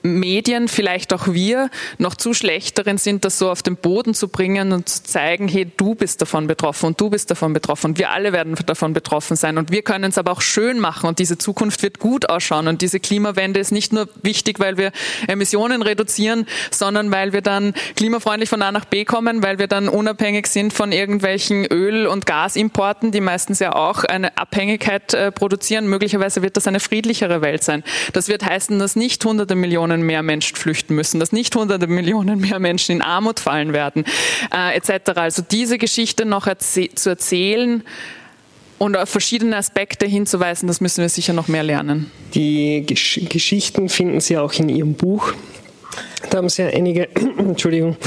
[0.03, 4.29] Medien, vielleicht auch wir, noch zu schlecht darin sind, das so auf den Boden zu
[4.29, 7.99] bringen und zu zeigen, hey, du bist davon betroffen und du bist davon betroffen und
[7.99, 11.19] wir alle werden davon betroffen sein und wir können es aber auch schön machen und
[11.19, 14.93] diese Zukunft wird gut ausschauen und diese Klimawende ist nicht nur wichtig, weil wir
[15.27, 19.89] Emissionen reduzieren, sondern weil wir dann klimafreundlich von A nach B kommen, weil wir dann
[19.89, 25.87] unabhängig sind von irgendwelchen Öl- und Gasimporten, die meistens ja auch eine Abhängigkeit äh, produzieren.
[25.87, 27.83] Möglicherweise wird das eine friedlichere Welt sein.
[28.13, 31.87] Das wird heißen, dass nicht hunderte Millionen Millionen mehr Menschen flüchten müssen, dass nicht hunderte
[31.87, 34.05] Millionen mehr Menschen in Armut fallen werden,
[34.55, 35.13] äh, etc.
[35.17, 37.83] Also diese Geschichte noch erzäh zu erzählen,
[38.79, 42.11] und auf verschiedene Aspekte hinzuweisen, das müssen wir sicher noch mehr lernen.
[42.33, 45.35] Die Gesch Geschichten finden Sie auch in Ihrem Buch.
[46.31, 47.99] Da haben Sie ja einige, Entschuldigung,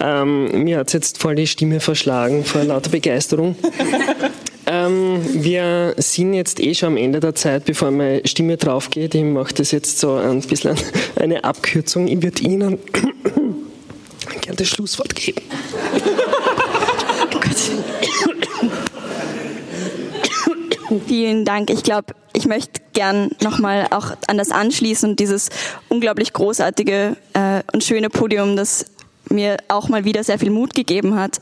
[0.00, 3.54] ähm, mir hat es jetzt voll die Stimme verschlagen vor lauter Begeisterung.
[4.72, 9.16] Ähm, wir sind jetzt eh schon am Ende der Zeit, bevor meine Stimme drauf geht.
[9.16, 10.76] Ich mache das jetzt so ein bisschen
[11.16, 12.06] eine Abkürzung.
[12.06, 15.42] Ich würde Ihnen gerne das Schlusswort geben.
[21.08, 21.68] Vielen Dank.
[21.70, 25.48] Ich glaube, ich möchte gern nochmal auch an das anschließen und dieses
[25.88, 28.86] unglaublich großartige äh, und schöne Podium, das
[29.30, 31.40] mir auch mal wieder sehr viel Mut gegeben hat.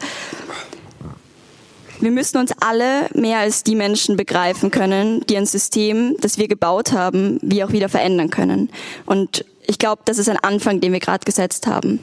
[2.00, 6.48] Wir müssen uns alle mehr als die Menschen begreifen können, die ein System, das wir
[6.48, 8.70] gebaut haben, wie auch wieder verändern können.
[9.04, 12.00] Und ich glaube, das ist ein Anfang, den wir gerade gesetzt haben.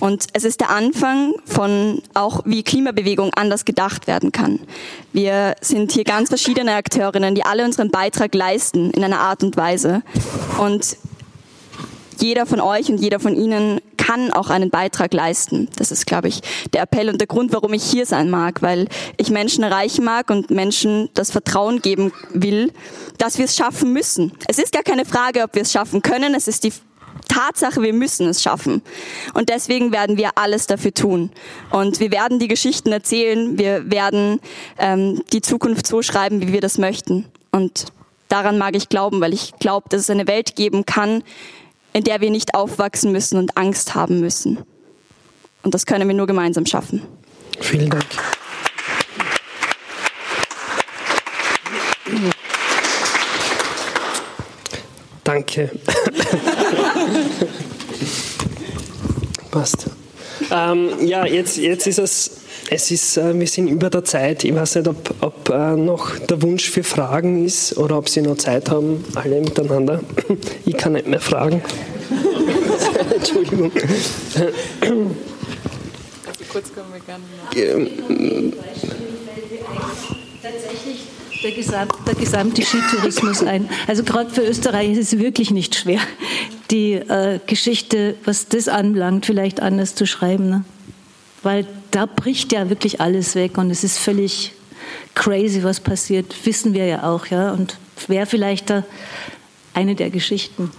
[0.00, 4.58] Und es ist der Anfang von auch, wie Klimabewegung anders gedacht werden kann.
[5.12, 9.56] Wir sind hier ganz verschiedene Akteurinnen, die alle unseren Beitrag leisten in einer Art und
[9.56, 10.02] Weise.
[10.58, 10.96] Und
[12.22, 15.68] jeder von euch und jeder von Ihnen kann auch einen Beitrag leisten.
[15.76, 16.40] Das ist, glaube ich,
[16.72, 18.86] der Appell und der Grund, warum ich hier sein mag, weil
[19.16, 22.72] ich Menschen erreichen mag und Menschen das Vertrauen geben will,
[23.18, 24.32] dass wir es schaffen müssen.
[24.46, 26.34] Es ist gar keine Frage, ob wir es schaffen können.
[26.34, 26.72] Es ist die
[27.28, 28.82] Tatsache, wir müssen es schaffen.
[29.32, 31.30] Und deswegen werden wir alles dafür tun.
[31.70, 33.58] Und wir werden die Geschichten erzählen.
[33.58, 34.40] Wir werden
[34.78, 37.26] ähm, die Zukunft so schreiben, wie wir das möchten.
[37.50, 37.86] Und
[38.28, 41.22] daran mag ich glauben, weil ich glaube, dass es eine Welt geben kann,
[41.94, 44.58] in der wir nicht aufwachsen müssen und Angst haben müssen.
[45.62, 47.00] Und das können wir nur gemeinsam schaffen.
[47.60, 48.04] Vielen Dank.
[55.22, 55.70] Danke.
[59.50, 59.88] Passt.
[60.50, 62.30] Ähm, ja, jetzt, jetzt ist es
[62.70, 64.44] es ist, äh, wir sind über der Zeit.
[64.44, 68.22] Ich weiß nicht, ob, ob äh, noch der Wunsch für Fragen ist oder ob Sie
[68.22, 70.00] noch Zeit haben, alle miteinander.
[70.66, 71.62] Ich kann nicht mehr fragen.
[73.14, 73.70] Entschuldigung.
[76.50, 77.50] Kurz können wir gerne noch.
[80.42, 80.93] Tatsächlich
[81.44, 83.68] der, Gesam der gesamte Skitourismus ein.
[83.86, 86.00] Also gerade für Österreich ist es wirklich nicht schwer,
[86.70, 90.48] die äh, Geschichte, was das anbelangt, vielleicht anders zu schreiben.
[90.48, 90.64] Ne?
[91.42, 94.52] Weil da bricht ja wirklich alles weg und es ist völlig
[95.14, 97.52] crazy, was passiert, wissen wir ja auch, ja.
[97.52, 97.76] Und
[98.08, 98.84] wäre vielleicht da
[99.74, 100.70] eine der Geschichten.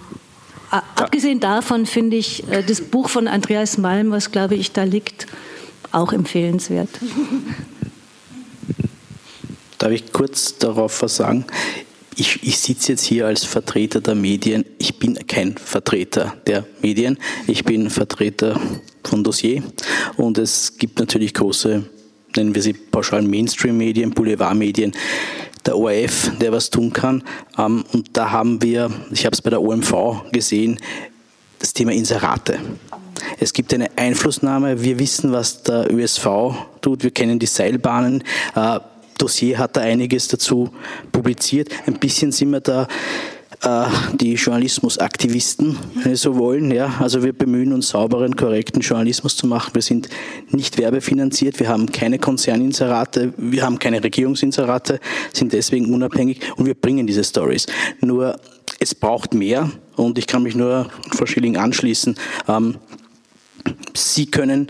[0.70, 5.28] Abgesehen davon finde ich äh, das Buch von Andreas Malm, was glaube ich da liegt,
[5.92, 6.90] auch empfehlenswert.
[9.86, 11.44] Darf ich kurz darauf was sagen?
[12.16, 14.64] Ich, ich sitze jetzt hier als Vertreter der Medien.
[14.78, 17.18] Ich bin kein Vertreter der Medien.
[17.46, 18.60] Ich bin Vertreter
[19.04, 19.62] von Dossier.
[20.16, 21.84] Und es gibt natürlich große,
[22.34, 24.90] nennen wir sie pauschal Mainstream-Medien, Boulevardmedien,
[25.64, 27.22] der ORF, der was tun kann.
[27.56, 30.80] Ähm, und da haben wir, ich habe es bei der OMV gesehen,
[31.60, 32.58] das Thema Inserate.
[33.38, 34.82] Es gibt eine Einflussnahme.
[34.82, 36.26] Wir wissen, was der ÖSV
[36.80, 37.04] tut.
[37.04, 38.24] Wir kennen die Seilbahnen.
[39.18, 40.70] Dossier hat da einiges dazu
[41.12, 41.68] publiziert.
[41.86, 42.86] Ein bisschen sind wir da
[43.62, 46.70] äh, die Journalismusaktivisten, wenn Sie so wollen.
[46.70, 46.94] Ja.
[47.00, 49.74] Also wir bemühen uns, sauberen, korrekten Journalismus zu machen.
[49.74, 50.08] Wir sind
[50.50, 55.00] nicht werbefinanziert, wir haben keine Konzerninserate, wir haben keine Regierungsinserate,
[55.32, 57.66] sind deswegen unabhängig und wir bringen diese Stories.
[58.00, 58.38] Nur
[58.78, 62.16] es braucht mehr und ich kann mich nur Frau Schilling anschließen.
[62.48, 62.76] Ähm,
[63.94, 64.68] Sie können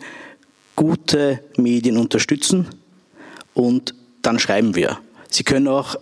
[0.77, 2.67] gute Medien unterstützen
[3.53, 3.95] und
[4.27, 4.99] dann schreiben wir.
[5.31, 5.97] Sie können auch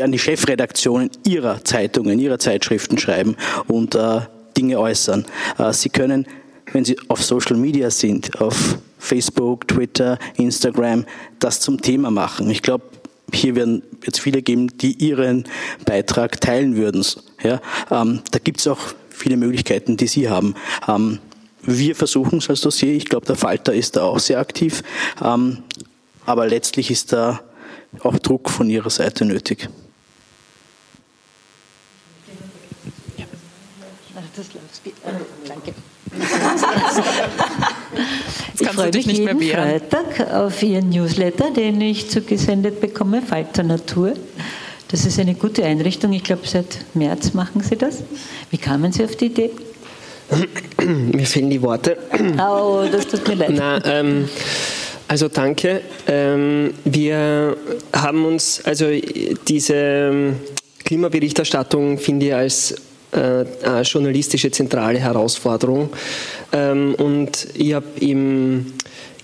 [0.00, 3.36] an die Chefredaktionen Ihrer Zeitungen, Ihrer Zeitschriften schreiben
[3.66, 4.20] und äh,
[4.56, 5.26] Dinge äußern.
[5.58, 6.26] Äh, Sie können,
[6.72, 11.04] wenn Sie auf Social Media sind, auf Facebook, Twitter, Instagram,
[11.40, 12.48] das zum Thema machen.
[12.48, 12.84] Ich glaube,
[13.32, 15.44] hier werden jetzt viele geben, die ihren
[15.84, 17.04] Beitrag teilen würden.
[17.42, 18.80] Ja, ähm, da gibt es auch
[19.10, 20.54] viele Möglichkeiten, die Sie haben.
[20.86, 21.18] Ähm,
[21.62, 22.94] wir versuchen es als Dossier.
[22.94, 24.82] Ich glaube, der Falter ist da auch sehr aktiv.
[25.22, 25.58] Ähm,
[26.24, 27.40] aber letztlich ist da
[28.00, 29.68] auch Druck von Ihrer Seite nötig.
[35.46, 35.74] Danke.
[38.60, 44.14] ich freue mich nicht jeden Freitag auf Ihren Newsletter, den ich zugesendet bekomme, Falter Natur.
[44.88, 46.12] Das ist eine gute Einrichtung.
[46.12, 48.02] Ich glaube, seit März machen Sie das.
[48.50, 49.50] Wie kamen Sie auf die Idee?
[50.82, 51.98] Mir fehlen die Worte.
[52.38, 53.52] Oh, das tut mir leid.
[53.54, 54.28] Na, ähm,
[55.08, 55.80] also danke.
[56.06, 57.56] Ähm, wir
[57.94, 58.86] haben uns, also
[59.48, 60.36] diese ähm,
[60.84, 62.74] Klimaberichterstattung finde ich als
[63.12, 63.44] äh,
[63.82, 65.88] journalistische zentrale Herausforderung.
[66.52, 68.74] Ähm, und ich habe in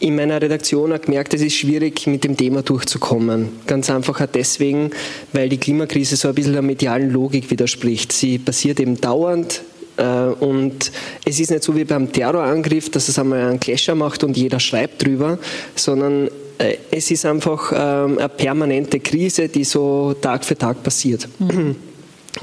[0.01, 3.51] meiner Redaktion auch gemerkt, es ist schwierig, mit dem Thema durchzukommen.
[3.67, 4.91] Ganz einfach auch deswegen,
[5.33, 8.13] weil die Klimakrise so ein bisschen der medialen Logik widerspricht.
[8.13, 9.63] Sie passiert eben dauernd,
[10.03, 10.91] und
[11.25, 14.59] es ist nicht so wie beim Terrorangriff, dass es einmal einen Clasher macht und jeder
[14.59, 15.39] schreibt drüber,
[15.75, 16.29] sondern
[16.59, 21.29] äh, es ist einfach ähm, eine permanente Krise, die so Tag für Tag passiert.
[21.39, 21.77] Mhm.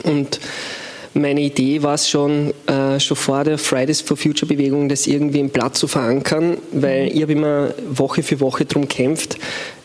[0.03, 0.39] Und
[1.13, 5.39] meine Idee war es schon, äh, schon vor der Fridays for Future Bewegung, das irgendwie
[5.39, 7.11] im Blatt zu verankern, weil mhm.
[7.15, 9.37] ich habe immer Woche für Woche darum kämpft,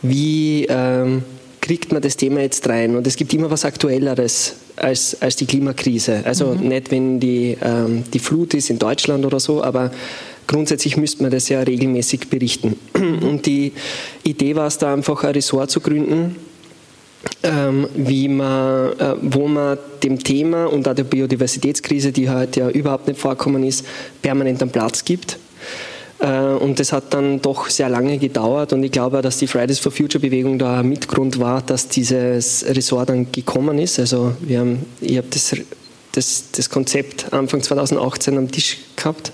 [0.03, 1.25] wie ähm,
[1.67, 2.95] kriegt man das Thema jetzt rein.
[2.95, 6.23] Und es gibt immer was Aktuelleres als, als die Klimakrise.
[6.25, 6.69] Also mhm.
[6.69, 9.91] nicht, wenn die, ähm, die Flut ist in Deutschland oder so, aber
[10.47, 12.79] grundsätzlich müsste man das ja regelmäßig berichten.
[12.95, 13.73] Und die
[14.23, 16.37] Idee war es da einfach, ein Ressort zu gründen,
[17.43, 22.69] ähm, wie man, äh, wo man dem Thema und auch der Biodiversitätskrise, die heute ja
[22.71, 23.85] überhaupt nicht vorkommen ist,
[24.23, 25.37] permanent einen Platz gibt.
[26.19, 29.79] Äh, und das hat dann doch sehr lange gedauert und ich glaube, dass die Fridays
[29.79, 33.99] for Future Bewegung da ein Mitgrund war, dass dieses Ressort dann gekommen ist.
[33.99, 35.55] Also wir haben, ich habe das,
[36.13, 39.33] das, das Konzept Anfang 2018 am Tisch gehabt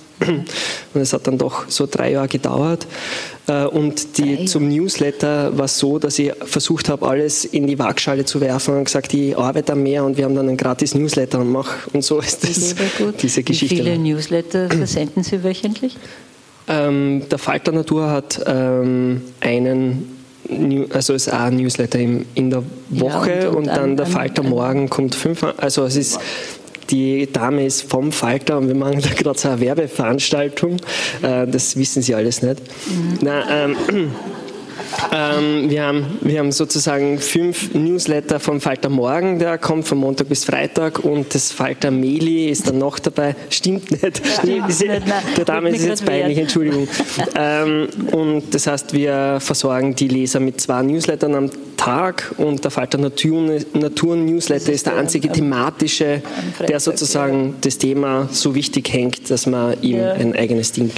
[0.95, 2.87] und es hat dann doch so drei Jahre gedauert.
[3.47, 7.78] Äh, und die, zum Newsletter war es so, dass ich versucht habe, alles in die
[7.78, 11.41] Waagschale zu werfen und gesagt, ich arbeite mehr und wir haben dann einen gratis Newsletter
[11.41, 12.74] und mach und so ist das
[13.20, 13.76] diese Geschichte.
[13.76, 15.97] Wie viele Newsletter versenden Sie wöchentlich?
[16.69, 20.19] Ähm, der Falter Natur hat ähm, einen
[20.91, 24.07] also es ist ein Newsletter in, in der Woche ja, und, und, und, dann der
[24.07, 25.45] Falter morgen kommt fünf.
[25.57, 26.21] Also es ist
[26.91, 30.77] die Dame ist vom Falter und wir machen da gerade so eine Werbeveranstaltung.
[31.23, 32.61] Äh, das wissen Sie alles nicht.
[32.61, 33.19] Mhm.
[33.23, 33.77] Na, ähm,
[35.12, 40.28] ähm, wir, haben, wir haben sozusagen fünf Newsletter vom Falter Morgen, der kommt von Montag
[40.28, 43.34] bis Freitag und das Falter Meli ist dann noch dabei.
[43.51, 44.22] Stimmt nicht.
[44.38, 44.68] Stimmt.
[44.68, 44.84] nicht.
[45.36, 46.88] Der Dame ist jetzt peinlich, Entschuldigung.
[47.36, 52.70] ähm, und das heißt, wir versorgen die Leser mit zwei Newslettern am Tag und der
[52.70, 56.22] Falter Natur, Natur Newsletter ist der einzige thematische,
[56.68, 60.90] der sozusagen das Thema so wichtig hängt, dass man ihm ein eigenes Ding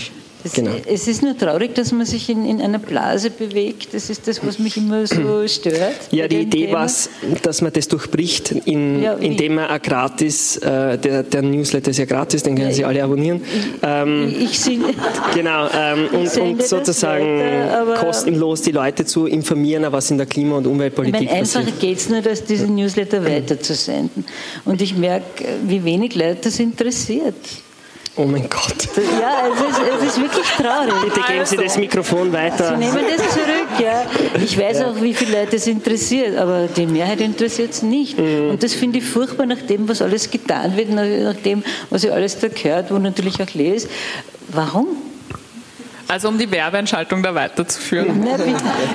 [0.44, 0.72] das, genau.
[0.86, 3.94] Es ist nur traurig, dass man sich in, in, einer Blase bewegt.
[3.94, 5.94] Das ist das, was mich immer so stört.
[6.10, 7.08] Ja, die Idee war es,
[7.42, 12.04] dass man das durchbricht, in, ja, indem man gratis, äh, der, der, Newsletter ist ja
[12.04, 13.40] gratis, den können ja, Sie alle abonnieren.
[13.82, 14.78] Ähm, ich, ich
[15.34, 20.58] Genau, ähm, und, und, sozusagen weiter, kostenlos die Leute zu informieren, was in der Klima-
[20.58, 21.64] und Umweltpolitik ich meine, passiert.
[21.64, 24.26] Einfacher geht es nur, dass diesen Newsletter weiterzusenden.
[24.66, 27.34] Und ich merke, wie wenig Leute das interessiert.
[28.16, 28.88] Oh mein Gott.
[29.20, 30.94] Ja, es ist, es ist wirklich traurig.
[31.02, 32.68] Bitte geben Sie das Mikrofon weiter.
[32.68, 34.06] Sie nehmen das zurück, ja.
[34.40, 34.90] Ich weiß ja.
[34.90, 38.16] auch, wie viele Leute es interessiert, aber die Mehrheit interessiert es nicht.
[38.16, 38.50] Mhm.
[38.50, 42.12] Und das finde ich furchtbar nach dem, was alles getan wird, nach dem, was ich
[42.12, 43.88] alles da gehört, wo natürlich auch lese.
[44.48, 44.86] Warum?
[46.06, 48.24] Also um die Werbeentschaltung da weiterzuführen.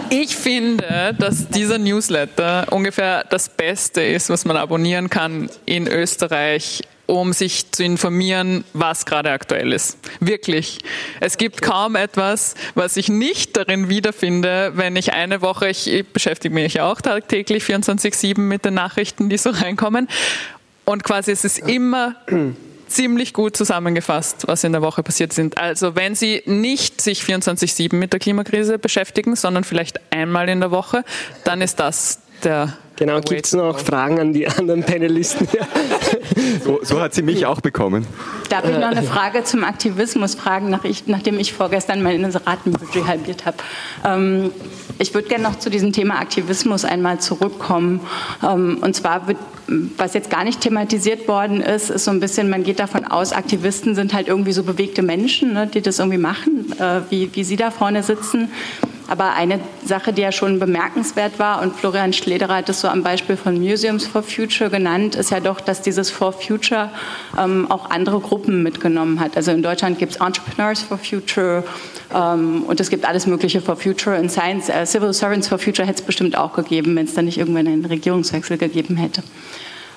[0.09, 6.83] Ich finde, dass dieser Newsletter ungefähr das Beste ist, was man abonnieren kann in Österreich
[7.09, 9.97] um sich zu informieren, was gerade aktuell ist.
[10.19, 10.77] Wirklich.
[11.19, 16.53] Es gibt kaum etwas, was ich nicht darin wiederfinde, wenn ich eine Woche, ich beschäftige
[16.53, 20.07] mich auch tagtäglich 24-7 mit den Nachrichten, die so reinkommen.
[20.85, 22.15] Und quasi es ist immer
[22.87, 25.57] ziemlich gut zusammengefasst, was in der Woche passiert sind.
[25.57, 30.69] Also wenn Sie nicht sich 24-7 mit der Klimakrise beschäftigen, sondern vielleicht einmal in der
[30.69, 31.03] Woche,
[31.43, 35.47] dann ist das der Genau, gibt es noch Fragen an die anderen Panelisten?
[36.65, 38.05] so, so, hat sie mich auch bekommen.
[38.49, 43.07] Darf ich noch eine Frage zum Aktivismus fragen, nach ich, nachdem ich vorgestern mein Inseratenbudget
[43.07, 43.55] halbiert habe?
[44.03, 44.51] Ähm,
[44.97, 48.01] ich würde gerne noch zu diesem Thema Aktivismus einmal zurückkommen.
[48.43, 49.37] Ähm, und zwar wird,
[49.95, 53.31] was jetzt gar nicht thematisiert worden ist, ist so ein bisschen, man geht davon aus,
[53.31, 57.45] Aktivisten sind halt irgendwie so bewegte Menschen, ne, die das irgendwie machen, äh, wie, wie
[57.45, 58.51] Sie da vorne sitzen.
[59.09, 63.01] Aber eine Sache, die ja schon bemerkenswert war, und Florian Schlederer hat es so am
[63.01, 66.91] Beispiel von Museums for Future genannt, ist ja doch, dass dieses For Future
[67.37, 69.35] ähm, auch andere Gruppen mitgenommen hat.
[69.35, 71.63] Also in Deutschland gibt es Entrepreneurs for Future
[72.13, 74.15] ähm, und es gibt alles Mögliche for Future.
[74.15, 77.25] In Science, äh, Civil Servants for Future hätte es bestimmt auch gegeben, wenn es dann
[77.25, 79.23] nicht irgendwann einen Regierungswechsel gegeben hätte.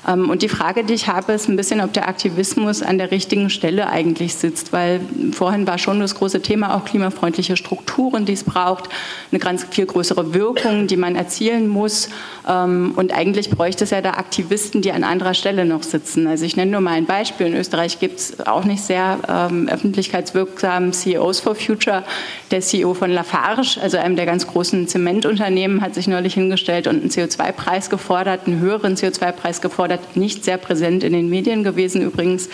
[0.07, 3.11] Ähm, und die Frage, die ich habe, ist ein bisschen, ob der Aktivismus an der
[3.11, 5.01] richtigen Stelle eigentlich sitzt, weil
[5.33, 8.89] vorhin war schon das große Thema auch klimafreundliche Strukturen, die es braucht,
[9.31, 12.09] eine ganz viel größere Wirkung, die man erzielen muss.
[12.49, 16.27] Ähm, und eigentlich bräuchte es ja da Aktivisten, die an anderer Stelle noch sitzen.
[16.27, 17.47] Also ich nenne nur mal ein Beispiel.
[17.47, 22.05] In Österreich gibt es auch nicht sehr ähm, öffentlichkeitswirksamen CEOs for Future.
[22.51, 27.01] Der CEO von Lafarge, also einem der ganz großen Zementunternehmen, hat sich neulich hingestellt und
[27.01, 32.03] einen CO2-Preis gefordert, einen höheren CO2-Preis gefordert gefordert, nicht sehr präsent in den Medien gewesen
[32.03, 32.49] übrigens.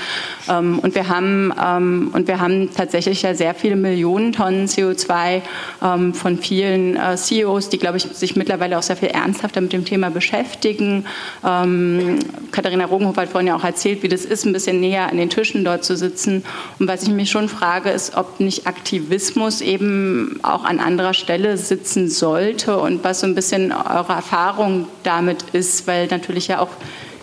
[0.49, 5.43] Ähm, und wir haben, ähm, und wir haben tatsächlich ja sehr viele Millionen Tonnen CO2
[5.83, 9.73] ähm, von vielen äh, CEOs, die, glaube ich, sich mittlerweile auch sehr viel ernsthafter mit
[9.73, 11.05] dem Thema beschäftigen.
[11.43, 15.31] Katharina Rogenhofer hat vorhin ja auch erzählt, wie das ist, ein bisschen näher an den
[15.31, 16.45] Tischen dort zu sitzen.
[16.79, 21.57] Und was ich mich schon frage, ist, ob nicht Aktivismus eben auch an anderer Stelle
[21.57, 26.71] sitzen sollte und was so ein bisschen eure Erfahrung damit ist, weil natürlich ja auch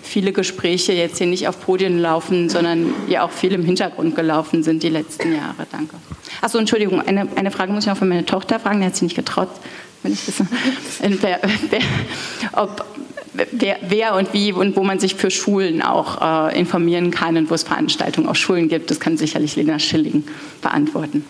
[0.05, 4.63] viele Gespräche jetzt hier nicht auf Podien laufen, sondern ja auch viel im Hintergrund gelaufen
[4.63, 5.65] sind die letzten Jahre.
[5.71, 5.95] Danke.
[6.41, 9.03] Achso, Entschuldigung, eine, eine Frage muss ich auch von meiner Tochter fragen, die hat sich
[9.03, 9.49] nicht getraut,
[10.03, 10.47] wenn ich wissen,
[11.21, 11.81] wer, wer,
[12.53, 12.85] ob,
[13.33, 17.49] wer, wer, und wie und wo man sich für Schulen auch äh, informieren kann und
[17.49, 20.23] wo es Veranstaltungen auf Schulen gibt, das kann sicherlich Lena Schilling
[20.61, 21.25] beantworten.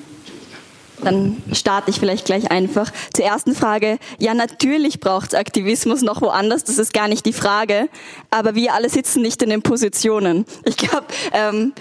[1.04, 2.92] Dann starte ich vielleicht gleich einfach.
[3.14, 3.98] Zur ersten Frage.
[4.20, 7.90] Ja, natürlich braucht es Aktivismus noch woanders, das ist gar nicht die Frage.
[8.32, 10.46] Aber wir alle sitzen nicht in den Positionen.
[10.64, 11.74] Ich glaube, ähm,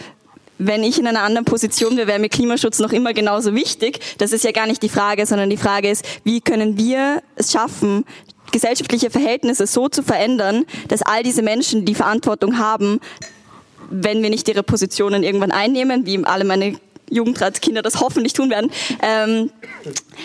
[0.59, 4.01] wenn ich in einer anderen Position wäre, wäre mir Klimaschutz noch immer genauso wichtig.
[4.19, 7.53] Das ist ja gar nicht die Frage, sondern die Frage ist, wie können wir es
[7.53, 8.05] schaffen,
[8.53, 13.01] gesellschaftliche Verhältnisse so zu verändern, dass all diese Menschen, die Verantwortung haben,
[13.91, 16.79] wenn wir nicht ihre Positionen irgendwann einnehmen, wie alle meine
[17.11, 18.71] Jugendratskinder das hoffentlich tun werden,
[19.03, 19.51] ähm,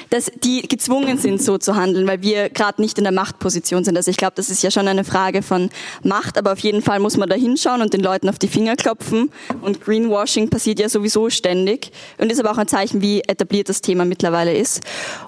[0.09, 3.97] dass die gezwungen sind, so zu handeln, weil wir gerade nicht in der Machtposition sind.
[3.97, 5.69] Also ich glaube, das ist ja schon eine Frage von
[6.03, 8.75] Macht, aber auf jeden Fall muss man da hinschauen und den Leuten auf die Finger
[8.75, 9.31] klopfen.
[9.61, 13.81] Und Greenwashing passiert ja sowieso ständig und ist aber auch ein Zeichen, wie etabliert das
[13.81, 14.81] Thema mittlerweile ist.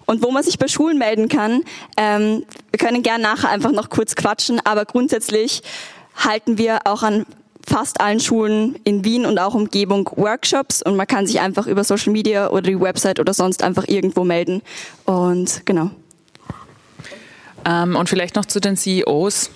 [0.06, 1.64] Und wo man sich bei Schulen melden kann,
[1.98, 5.62] ähm, wir können gern nachher einfach noch kurz quatschen, aber grundsätzlich
[6.16, 7.26] halten wir auch an
[7.68, 11.84] fast allen Schulen in Wien und auch Umgebung Workshops und man kann sich einfach über
[11.84, 14.62] Social Media oder die Website oder sonst einfach irgendwo melden.
[15.06, 15.92] Und genau.
[17.66, 19.52] Ähm, und vielleicht noch zu den CEOs.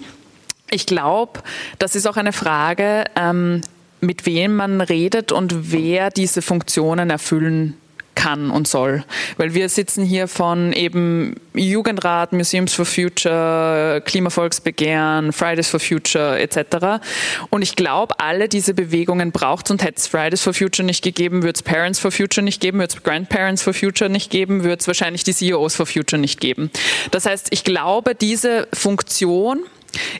[0.70, 1.42] Ich glaube,
[1.80, 3.62] das ist auch eine Frage, ähm,
[4.02, 7.78] mit wem man redet und wer diese Funktionen erfüllen
[8.16, 9.04] kann und soll.
[9.38, 17.04] Weil wir sitzen hier von eben Jugendrat, Museums for Future, Klimavolksbegehren, Fridays for Future etc.
[17.50, 21.04] Und ich glaube, alle diese Bewegungen braucht es und hätte es Fridays for Future nicht
[21.04, 24.64] gegeben, würde es Parents for Future nicht geben, würde es Grandparents for Future nicht geben,
[24.64, 26.72] würde es wahrscheinlich die CEOs for Future nicht geben.
[27.12, 29.60] Das heißt, ich glaube, diese Funktion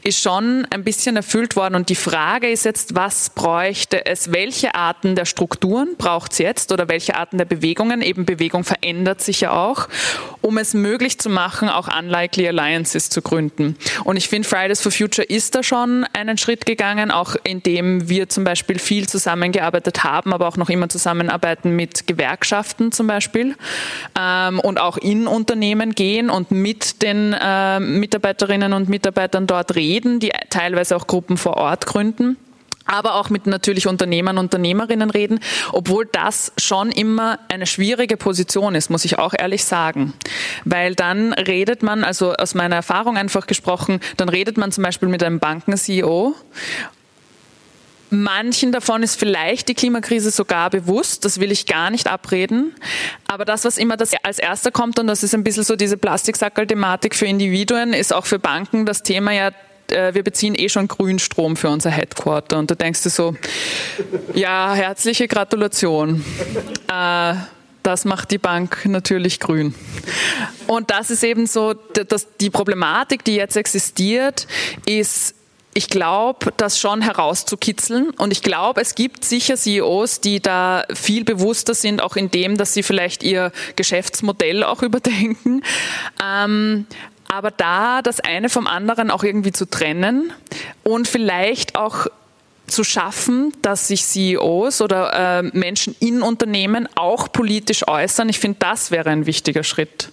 [0.04, 1.76] ist schon ein bisschen erfüllt worden.
[1.76, 4.32] Und die Frage ist jetzt, was bräuchte es?
[4.32, 8.02] Welche Arten der Strukturen braucht es jetzt oder welche Arten der Bewegungen?
[8.02, 9.88] Eben Bewegung verändert sich ja auch,
[10.42, 13.78] um es möglich zu machen, auch Unlikely Alliances zu gründen.
[14.04, 18.30] Und ich finde, Fridays for Future ist da schon einen Schritt gegangen, auch indem wir
[18.30, 23.56] zum Beispiel viel zusammengearbeitet haben, aber auch noch immer zusammenarbeiten mit Gewerkschaften zum Beispiel
[24.20, 30.20] ähm, und auch in Unternehmen gehen und mit den äh, Mitarbeiterinnen und Mitarbeitern dort reden,
[30.20, 32.38] die teilweise auch Gruppen vor Ort gründen.
[32.88, 35.40] aber auch mit natürlich Unternehmern, Unternehmerinnen reden,
[35.72, 40.14] obwohl das schon immer eine schwierige Position ist, muss ich auch ehrlich sagen.
[40.66, 45.10] Weil dann redet man, also aus meiner Erfahrung einfach gesprochen, dann redet man zum Beispiel
[45.10, 46.36] mit einem Banken-CEO
[48.16, 52.74] Manchen davon ist vielleicht die Klimakrise sogar bewusst, das will ich gar nicht abreden.
[53.28, 55.98] Aber das, was immer das als erster kommt, und das ist ein bisschen so diese
[55.98, 59.52] Plastiksackerl-Thematik für Individuen, ist auch für Banken das Thema ja
[59.92, 62.58] äh, wir beziehen eh schon Grünstrom für unser Headquarter.
[62.58, 63.36] Und da denkst du so,
[64.34, 66.24] ja, herzliche Gratulation.
[66.92, 67.36] Äh,
[67.84, 69.76] das macht die Bank natürlich grün.
[70.66, 74.48] Und das ist eben so, dass die Problematik, die jetzt existiert,
[74.88, 75.36] ist,
[75.78, 78.12] ich glaube, das schon herauszukitzeln.
[78.12, 82.58] Und ich glaube, es gibt sicher CEOs, die da viel bewusster sind, auch in dem,
[82.58, 85.64] dass sie vielleicht ihr Geschäftsmodell auch überdenken.
[86.24, 86.88] Ähm,
[87.28, 90.32] aber da das eine vom anderen auch irgendwie zu trennen
[90.84, 92.08] und vielleicht auch
[92.68, 98.30] zu schaffen, dass sich CEOs oder äh, Menschen in Unternehmen auch politisch äußern.
[98.30, 100.10] Ich finde, das wäre ein wichtiger Schritt.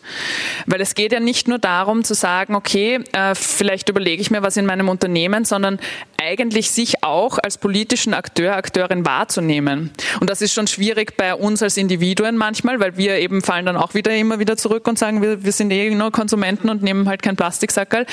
[0.67, 4.43] Weil es geht ja nicht nur darum zu sagen, okay, äh, vielleicht überlege ich mir
[4.43, 5.79] was in meinem Unternehmen, sondern
[6.23, 9.91] eigentlich sich auch als politischen Akteur, Akteurin wahrzunehmen.
[10.21, 13.77] Und das ist schon schwierig bei uns als Individuen manchmal, weil wir eben fallen dann
[13.77, 17.09] auch wieder immer wieder zurück und sagen, wir, wir sind eh nur Konsumenten und nehmen
[17.09, 18.07] halt kein Plastiksackerl.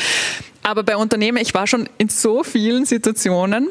[0.64, 3.70] Aber bei Unternehmen, ich war schon in so vielen Situationen,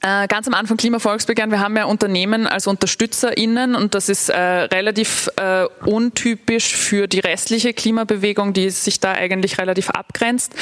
[0.00, 5.28] ganz am Anfang Klimavolksbegehren, wir haben ja Unternehmen als UnterstützerInnen und das ist äh, relativ
[5.36, 10.54] äh, untypisch für die restliche Klimabewegung, die sich da eigentlich relativ abgrenzt.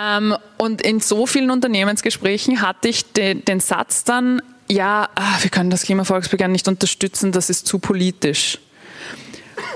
[0.00, 4.40] Ähm, und in so vielen Unternehmensgesprächen hatte ich de, den Satz dann,
[4.70, 8.58] ja, ach, wir können das Klimavolksbegehren nicht unterstützen, das ist zu politisch.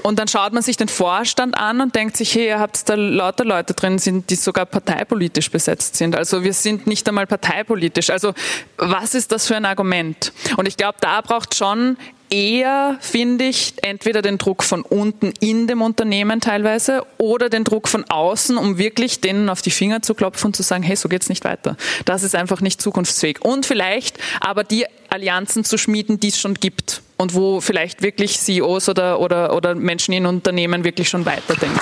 [0.03, 2.95] Und dann schaut man sich den Vorstand an und denkt sich, hey, ihr habt da
[2.95, 6.17] lauter Leute drin sind, die sogar parteipolitisch besetzt sind.
[6.17, 8.11] Also wir sind nicht einmal parteipolitisch.
[8.11, 8.35] Also
[8.77, 10.33] was ist das für ein Argument?
[10.57, 11.97] Und ich glaube, da braucht schon
[12.31, 17.89] eher, finde ich, entweder den Druck von unten in dem Unternehmen teilweise oder den Druck
[17.89, 21.09] von außen, um wirklich denen auf die Finger zu klopfen und zu sagen, hey, so
[21.09, 21.77] geht's nicht weiter.
[22.05, 23.43] Das ist einfach nicht zukunftsfähig.
[23.43, 28.39] Und vielleicht aber die Allianzen zu schmieden, die es schon gibt und wo vielleicht wirklich
[28.39, 31.81] CEOs oder, oder, oder Menschen in Unternehmen wirklich schon weiterdenken.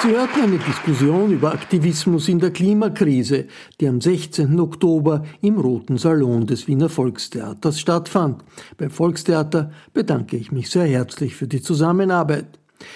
[0.00, 3.46] Sie hörten eine Diskussion über Aktivismus in der Klimakrise,
[3.80, 4.58] die am 16.
[4.60, 8.44] Oktober im Roten Salon des Wiener Volkstheaters stattfand.
[8.76, 12.46] Beim Volkstheater bedanke ich mich sehr herzlich für die Zusammenarbeit.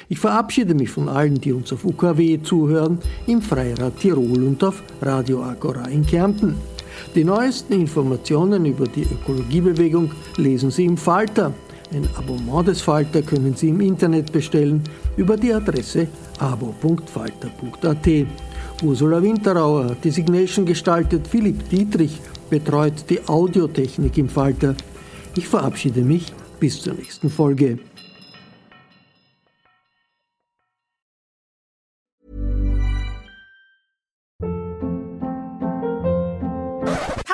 [0.08, 4.82] Ich verabschiede mich von allen, die uns auf UKW zuhören, im Freirad Tirol und auf
[5.00, 6.54] Radio Agora in Kärnten.
[7.14, 11.52] Die neuesten Informationen über die Ökologiebewegung lesen Sie im Falter.
[11.92, 14.82] Ein Abonnement des Falter können Sie im Internet bestellen
[15.16, 16.08] über die Adresse
[16.38, 18.26] abo.falter.at.
[18.82, 22.18] Ursula Winterauer hat die Signation gestaltet, Philipp Dietrich
[22.48, 24.74] betreut die Audiotechnik im Falter.
[25.36, 27.78] Ich verabschiede mich bis zur nächsten Folge.